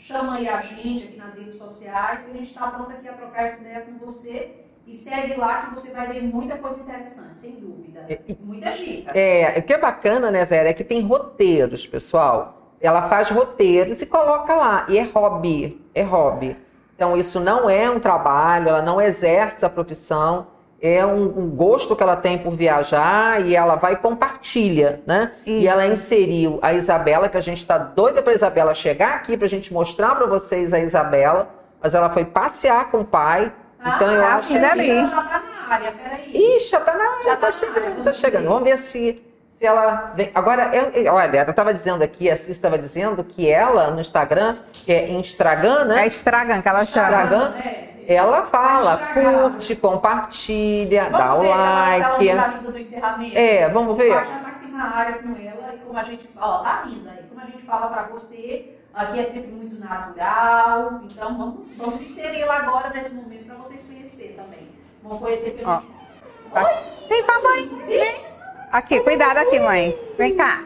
Chama 0.00 0.36
aí 0.36 0.48
a 0.48 0.60
gente 0.62 1.04
aqui 1.04 1.16
nas 1.16 1.34
redes 1.34 1.56
sociais, 1.56 2.22
que 2.22 2.30
a 2.30 2.34
gente 2.34 2.48
está 2.48 2.68
pronto 2.70 2.90
aqui 2.90 3.08
a 3.08 3.12
trocar 3.12 3.44
essa 3.44 3.60
ideia 3.60 3.82
com 3.82 3.98
você. 4.04 4.64
E 4.86 4.96
segue 4.96 5.34
lá 5.34 5.66
que 5.66 5.74
você 5.74 5.92
vai 5.92 6.08
ver 6.08 6.22
muita 6.22 6.56
coisa 6.56 6.80
interessante, 6.80 7.38
sem 7.38 7.60
dúvida. 7.60 8.06
Muitas 8.40 8.78
dicas. 8.78 9.14
É, 9.14 9.58
o 9.58 9.62
que 9.62 9.72
é 9.72 9.78
bacana, 9.78 10.30
né, 10.30 10.44
Vera, 10.44 10.70
é 10.70 10.72
que 10.72 10.82
tem 10.82 11.00
roteiros, 11.02 11.86
pessoal. 11.86 12.74
Ela 12.80 13.02
faz 13.02 13.28
roteiros 13.28 14.00
e 14.00 14.06
coloca 14.06 14.54
lá. 14.54 14.86
E 14.88 14.98
é 14.98 15.02
hobby, 15.02 15.80
é 15.94 16.02
hobby. 16.02 16.56
Então, 16.96 17.16
isso 17.16 17.38
não 17.38 17.68
é 17.70 17.88
um 17.90 18.00
trabalho, 18.00 18.70
ela 18.70 18.82
não 18.82 19.00
exerce 19.00 19.64
a 19.64 19.68
profissão 19.68 20.48
é 20.82 21.04
um, 21.04 21.24
um, 21.24 21.50
gosto 21.50 21.94
que 21.94 22.02
ela 22.02 22.16
tem 22.16 22.38
por 22.38 22.52
viajar 22.52 23.44
e 23.44 23.54
ela 23.54 23.76
vai 23.76 23.92
e 23.92 23.96
compartilha, 23.96 25.02
né? 25.06 25.32
Isso. 25.44 25.58
E 25.58 25.68
ela 25.68 25.86
inseriu 25.86 26.58
a 26.62 26.72
Isabela, 26.72 27.28
que 27.28 27.36
a 27.36 27.40
gente 27.40 27.58
está 27.58 27.76
doida 27.76 28.22
para 28.22 28.32
Isabela 28.32 28.74
chegar 28.74 29.14
aqui 29.14 29.36
para 29.36 29.46
a 29.46 29.48
gente 29.48 29.72
mostrar 29.72 30.14
para 30.14 30.26
vocês 30.26 30.72
a 30.72 30.80
Isabela, 30.80 31.48
mas 31.82 31.94
ela 31.94 32.08
foi 32.10 32.24
passear 32.24 32.90
com 32.90 33.00
o 33.00 33.04
pai. 33.04 33.52
Ah, 33.78 33.94
então 33.96 34.10
eu 34.10 34.24
acho 34.24 34.48
que 34.48 34.60
já 34.60 34.76
está 34.76 35.42
na 35.68 35.74
área, 35.74 35.92
peraí. 35.92 36.56
Ixi, 36.56 36.70
já 36.70 36.78
está 36.78 36.96
na 36.96 37.04
área, 37.04 37.24
já 37.24 37.34
está 37.34 37.46
tá 37.46 37.52
chegando, 37.52 37.98
está 37.98 38.12
chegando. 38.12 38.44
Vamos 38.46 38.64
ver 38.64 38.78
se 38.78 39.30
se 39.60 39.66
ela 39.66 40.12
vem. 40.16 40.30
Agora, 40.34 40.70
eu, 40.72 41.12
olha, 41.12 41.36
ela 41.36 41.50
estava 41.50 41.74
dizendo 41.74 42.02
aqui, 42.02 42.30
a 42.30 42.36
Cis 42.36 42.48
estava 42.48 42.78
dizendo 42.78 43.22
que 43.22 43.50
ela 43.50 43.90
no 43.90 44.00
Instagram, 44.00 44.56
que 44.72 44.90
é 44.90 45.10
Instagram, 45.10 45.84
né? 45.84 46.04
É 46.04 46.06
Instagram 46.06 46.62
que 46.62 46.68
ela 46.68 46.84
chama. 46.86 47.08
Instagram, 47.08 47.52
é 47.62 47.89
ela 48.06 48.46
fala, 48.46 48.96
curte, 49.14 49.76
compartilha, 49.76 51.04
vamos 51.04 51.18
dá 51.18 51.34
o 51.34 51.42
like. 51.42 52.18
Se 52.18 52.28
ela, 52.28 52.42
ela 52.42 52.46
nos 52.46 52.54
ajuda 52.56 52.72
no 52.72 52.78
encerramento. 52.78 53.38
É, 53.38 53.68
vamos 53.68 53.96
ver. 53.96 54.12
A 54.12 54.24
já 54.24 54.38
tá 54.38 54.48
aqui 54.48 54.72
na 54.72 54.96
área 54.96 55.14
com 55.18 55.28
ela 55.36 55.74
e 55.74 55.78
como 55.78 55.98
a 55.98 56.02
gente 56.02 56.28
fala, 56.28 56.64
tá 56.64 56.82
linda. 56.86 57.18
E 57.20 57.28
como 57.28 57.40
a 57.40 57.44
gente 57.46 57.62
fala 57.64 57.88
para 57.88 58.02
você, 58.04 58.74
aqui 58.94 59.20
é 59.20 59.24
sempre 59.24 59.52
muito 59.52 59.78
natural. 59.78 61.00
Então 61.04 61.38
vamos, 61.38 61.76
vamos 61.76 62.00
inserir 62.02 62.42
ela 62.42 62.56
agora 62.56 62.90
nesse 62.90 63.14
momento 63.14 63.46
para 63.46 63.56
vocês 63.56 63.82
conhecerem 63.84 64.36
também. 64.36 64.68
Vão 65.02 65.18
conhecer 65.18 65.50
pelo. 65.52 65.66
Tá. 65.66 65.82
Vem 67.08 67.24
cá, 67.24 67.40
mãe. 67.40 67.68
Vem. 67.86 68.20
Aqui, 68.72 69.00
cuidado 69.00 69.38
aqui, 69.38 69.58
mãe. 69.58 69.98
Vem 70.18 70.36
cá. 70.36 70.64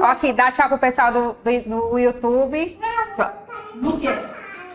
Ó, 0.00 0.04
aqui, 0.04 0.32
dá 0.32 0.52
tchau 0.52 0.68
pro 0.68 0.78
pessoal 0.78 1.12
do, 1.12 1.32
do, 1.44 1.90
do 1.90 1.98
YouTube. 1.98 2.78
No 3.74 3.98
quê? 3.98 4.08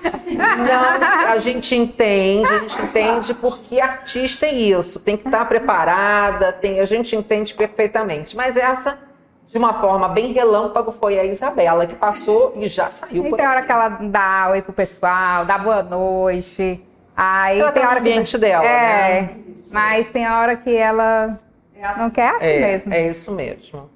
Não, 0.04 1.30
a 1.30 1.40
gente 1.40 1.76
entende, 1.76 2.52
a 2.52 2.60
gente 2.60 2.82
entende 2.82 3.34
porque 3.34 3.80
artista 3.80 4.46
é 4.46 4.54
isso, 4.54 5.00
tem 5.00 5.16
que 5.16 5.26
estar 5.26 5.46
preparada, 5.46 6.52
tem, 6.52 6.80
a 6.80 6.86
gente 6.86 7.16
entende 7.16 7.54
perfeitamente. 7.54 8.36
Mas 8.36 8.58
essa, 8.58 8.98
de 9.48 9.58
uma 9.58 9.74
forma 9.74 10.10
bem 10.10 10.32
relâmpago, 10.32 10.92
foi 10.92 11.20
a 11.20 11.24
Isabela, 11.24 11.86
que 11.86 11.96
passou 11.96 12.54
e 12.56 12.68
já 12.68 12.90
saiu. 12.90 13.28
E 13.28 13.32
tem 13.32 13.48
hora 13.48 13.62
que 13.62 13.72
ela 13.72 13.90
dá 13.90 14.50
oi 14.52 14.62
pro 14.62 14.74
pessoal, 14.74 15.46
dá 15.46 15.58
boa 15.58 15.84
noite. 15.84 16.84
Aí 17.16 17.60
ela 17.60 17.72
tem 17.72 17.84
tá 17.84 17.90
hora 17.90 18.00
no 18.00 18.08
ambiente 18.08 18.32
que... 18.32 18.38
dela, 18.40 18.66
é, 18.66 19.22
né? 19.22 19.38
Mas 19.72 20.10
tem 20.10 20.30
hora 20.30 20.56
que 20.56 20.76
ela 20.76 21.40
é 21.76 21.86
assim. 21.86 22.02
não 22.02 22.10
quer 22.10 22.30
assim 22.30 22.46
é, 22.46 22.60
mesmo. 22.60 22.94
É 22.94 23.08
isso 23.08 23.32
mesmo. 23.32 23.90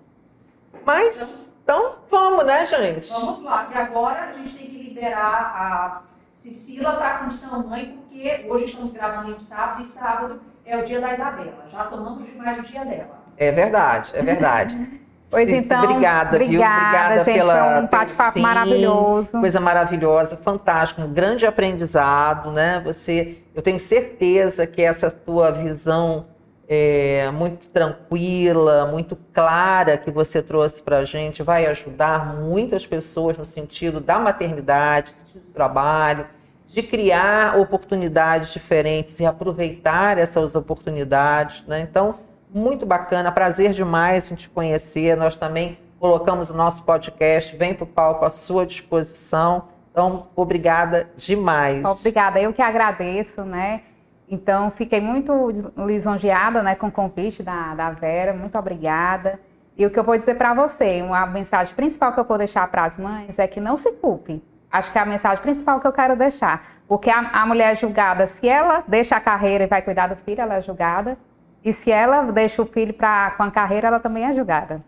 Mas, 0.86 1.58
então, 1.64 1.96
vamos, 2.10 2.46
né, 2.46 2.66
gente? 2.66 3.10
Vamos 3.10 3.44
lá, 3.44 3.66
que 3.66 3.78
agora 3.78 4.30
a 4.30 4.34
gente 4.34 4.56
tem 4.56 4.67
que 4.67 4.67
liberar 4.98 5.54
a 5.56 6.02
Cecila 6.36 6.94
para 6.94 7.10
a 7.10 7.18
função 7.20 7.68
mãe, 7.68 7.98
porque 8.02 8.46
hoje 8.50 8.66
estamos 8.66 8.92
gravando 8.92 9.32
em 9.32 9.36
um 9.36 9.40
sábado 9.40 9.82
e 9.82 9.86
sábado 9.86 10.42
é 10.66 10.78
o 10.78 10.84
dia 10.84 11.00
da 11.00 11.14
Isabela. 11.14 11.66
Já 11.72 11.86
tomamos 11.86 12.28
demais 12.28 12.58
o 12.58 12.64
dia 12.64 12.84
dela. 12.84 13.24
É 13.38 13.52
verdade, 13.52 14.12
é 14.14 14.24
verdade. 14.24 14.76
Pois 15.30 15.50
então, 15.50 15.84
obrigada, 15.84 16.38
obrigada, 16.38 16.46
viu? 16.46 16.62
Obrigada 16.62 17.24
gente, 17.26 17.34
pela 17.36 17.80
um 17.82 17.88
bate-papo 17.88 18.40
maravilhoso. 18.40 19.32
Coisa 19.34 19.60
maravilhosa, 19.60 20.38
fantástico, 20.38 21.02
um 21.02 21.14
grande 21.14 21.46
aprendizado, 21.46 22.50
né? 22.50 22.82
Você, 22.86 23.40
eu 23.54 23.62
tenho 23.62 23.78
certeza 23.78 24.66
que 24.66 24.82
essa 24.82 25.12
tua 25.12 25.52
visão 25.52 26.28
é, 26.68 27.32
muito 27.32 27.70
tranquila, 27.70 28.88
muito 28.88 29.16
clara 29.34 29.98
que 29.98 30.12
você 30.12 30.42
trouxe 30.42 30.84
para 30.84 30.98
a 30.98 31.06
gente 31.06 31.42
vai 31.42 31.66
ajudar 31.66 32.36
muitas 32.36 32.86
pessoas 32.86 33.38
no 33.38 33.46
sentido 33.46 34.02
da 34.02 34.20
maternidade, 34.20 35.12
no 35.12 35.18
sentido 35.18 35.42
do 35.44 35.52
trabalho, 35.52 36.28
de 36.68 36.84
criar 36.84 37.58
oportunidades 37.58 38.52
diferentes 38.52 39.18
e 39.22 39.26
aproveitar 39.26 40.18
essas 40.18 40.56
oportunidades. 40.56 41.66
Né? 41.66 41.80
Então, 41.80 42.16
muito 42.54 42.86
bacana, 42.86 43.32
prazer 43.32 43.72
demais 43.72 44.30
em 44.30 44.36
te 44.36 44.50
conhecer. 44.50 45.16
Nós 45.16 45.38
também 45.38 45.80
colocamos 45.98 46.50
o 46.50 46.54
nosso 46.54 46.84
podcast, 46.84 47.56
vem 47.56 47.74
para 47.74 47.86
o 47.86 47.88
palco 47.88 48.26
à 48.26 48.30
sua 48.30 48.66
disposição. 48.66 49.70
Então, 49.92 50.28
obrigada 50.36 51.10
demais. 51.16 51.84
Obrigada, 51.86 52.40
eu 52.42 52.54
que 52.54 52.62
agradeço, 52.62 53.44
né? 53.44 53.82
Então, 54.30 54.72
fiquei 54.72 55.00
muito 55.00 55.32
lisonjeada 55.78 56.62
né, 56.62 56.76
com 56.76 56.88
o 56.88 56.92
convite 56.92 57.42
da, 57.42 57.74
da 57.74 57.92
Vera, 57.92 58.34
muito 58.34 58.58
obrigada. 58.58 59.40
E 59.78 59.86
o 59.86 59.90
que 59.90 59.98
eu 59.98 60.04
vou 60.04 60.18
dizer 60.18 60.36
para 60.36 60.54
você, 60.54 61.02
uma 61.02 61.26
mensagem 61.26 61.74
principal 61.74 62.12
que 62.12 62.20
eu 62.20 62.26
vou 62.26 62.38
deixar 62.38 62.68
para 62.68 62.84
as 62.84 63.00
mães 63.00 63.40
é 63.40 63.48
que 63.48 63.62
não 63.62 63.78
se 63.78 63.92
culpe. 63.94 64.44
Acho 64.70 64.92
que 64.92 64.98
é 64.98 65.02
a 65.02 65.06
mensagem 65.06 65.42
principal 65.42 65.80
que 65.80 65.88
eu 65.88 65.94
quero 65.94 66.16
deixar. 66.18 66.66
Porque 66.88 67.10
a, 67.10 67.20
a 67.20 67.46
mulher 67.46 67.72
é 67.72 67.76
julgada, 67.76 68.28
se 68.28 68.50
ela 68.50 68.84
deixa 68.86 69.16
a 69.16 69.22
carreira 69.22 69.64
e 69.64 69.68
vai 69.68 69.82
cuidar 69.82 70.08
do 70.08 70.16
filho, 70.16 70.42
ela 70.42 70.56
é 70.56 70.62
julgada. 70.62 71.18
E 71.64 71.72
se 71.72 71.92
ela 71.92 72.24
deixa 72.24 72.62
o 72.62 72.66
filho 72.66 72.94
pra, 72.94 73.32
com 73.32 73.44
a 73.44 73.52
carreira, 73.52 73.88
ela 73.88 74.00
também 74.00 74.26
é 74.26 74.34
julgada. 74.34 74.82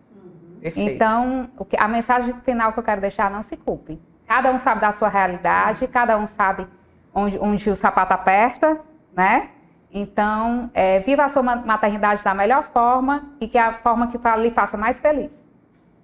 Uhum. 0.63 0.71
Então, 0.75 1.49
o 1.57 1.63
que, 1.63 1.77
a 1.77 1.87
mensagem 1.87 2.33
final 2.43 2.73
que 2.73 2.79
eu 2.79 2.83
quero 2.83 2.99
deixar, 2.99 3.29
não 3.31 3.41
se 3.41 3.55
culpe. 3.55 4.01
Cada 4.27 4.51
um 4.51 4.57
sabe 4.57 4.81
da 4.81 4.91
sua 4.91 5.07
realidade, 5.07 5.87
cada 5.87 6.17
um 6.17 6.27
sabe 6.27 6.67
onde, 7.13 7.39
onde 7.39 7.69
o 7.69 7.75
sapato 7.75 8.13
aperta 8.13 8.79
né? 9.19 9.49
Então, 9.91 10.71
é, 10.73 10.99
viva 10.99 11.25
a 11.25 11.29
sua 11.29 11.43
maternidade 11.43 12.23
da 12.23 12.33
melhor 12.33 12.69
forma 12.71 13.33
e 13.41 13.49
que 13.49 13.57
é 13.57 13.61
a 13.61 13.79
forma 13.79 14.07
que 14.07 14.17
lhe 14.17 14.51
faça 14.51 14.77
mais 14.77 14.99
feliz. 14.99 15.33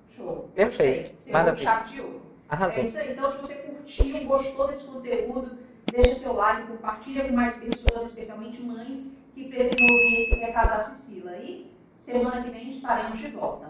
Show. 0.10 0.49
Perfeito. 0.54 1.13
Seu 1.17 1.32
Maravilha. 1.32 1.63
chave 1.63 1.93
de 1.93 2.01
ouro. 2.01 2.21
Arrasou. 2.49 2.84
É 2.84 2.86
isso 2.86 2.99
aí. 2.99 3.13
Então, 3.13 3.32
se 3.32 3.38
você 3.38 3.56
curtiu, 3.56 4.25
gostou 4.25 4.67
desse 4.67 4.88
conteúdo, 4.88 5.58
deixa 5.89 6.15
seu 6.15 6.34
like, 6.34 6.63
compartilha 6.63 7.25
com 7.25 7.34
mais 7.34 7.56
pessoas, 7.56 8.08
especialmente 8.08 8.62
mães, 8.63 9.15
que 9.34 9.47
precisam 9.47 9.88
ouvir 9.88 10.21
esse 10.23 10.36
recado 10.41 10.69
da 10.69 10.80
Cecila. 10.80 11.32
E 11.38 11.73
semana 11.97 12.41
que 12.41 12.49
vem 12.49 12.71
estaremos 12.71 13.17
de 13.17 13.28
volta. 13.28 13.69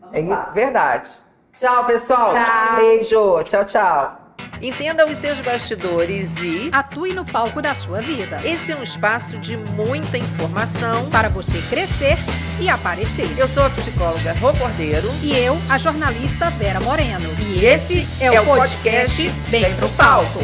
Vamos 0.00 0.16
é 0.16 0.22
lá. 0.22 0.50
Verdade. 0.50 1.10
Tchau, 1.52 1.84
pessoal. 1.84 2.32
Tchau. 2.32 2.76
Beijo. 2.76 3.44
Tchau, 3.44 3.64
tchau. 3.66 4.19
Entenda 4.60 5.06
os 5.06 5.16
seus 5.16 5.40
bastidores 5.40 6.28
e 6.42 6.70
atue 6.72 7.12
no 7.12 7.24
palco 7.24 7.62
da 7.62 7.74
sua 7.74 8.00
vida. 8.00 8.40
Esse 8.44 8.72
é 8.72 8.76
um 8.76 8.82
espaço 8.82 9.38
de 9.38 9.56
muita 9.56 10.18
informação 10.18 11.08
para 11.10 11.28
você 11.28 11.58
crescer 11.68 12.18
e 12.60 12.68
aparecer. 12.68 13.28
Eu 13.38 13.48
sou 13.48 13.64
a 13.64 13.70
psicóloga 13.70 14.32
Rô 14.34 14.52
Cordeiro 14.54 15.08
e 15.22 15.32
eu, 15.32 15.58
a 15.68 15.78
jornalista 15.78 16.50
Vera 16.50 16.80
Moreno. 16.80 17.28
E 17.40 17.64
esse 17.64 18.06
é, 18.20 18.26
é 18.26 18.40
o 18.40 18.44
podcast 18.44 19.28
Vem 19.48 19.74
pro 19.76 19.88
Palco. 19.90 20.40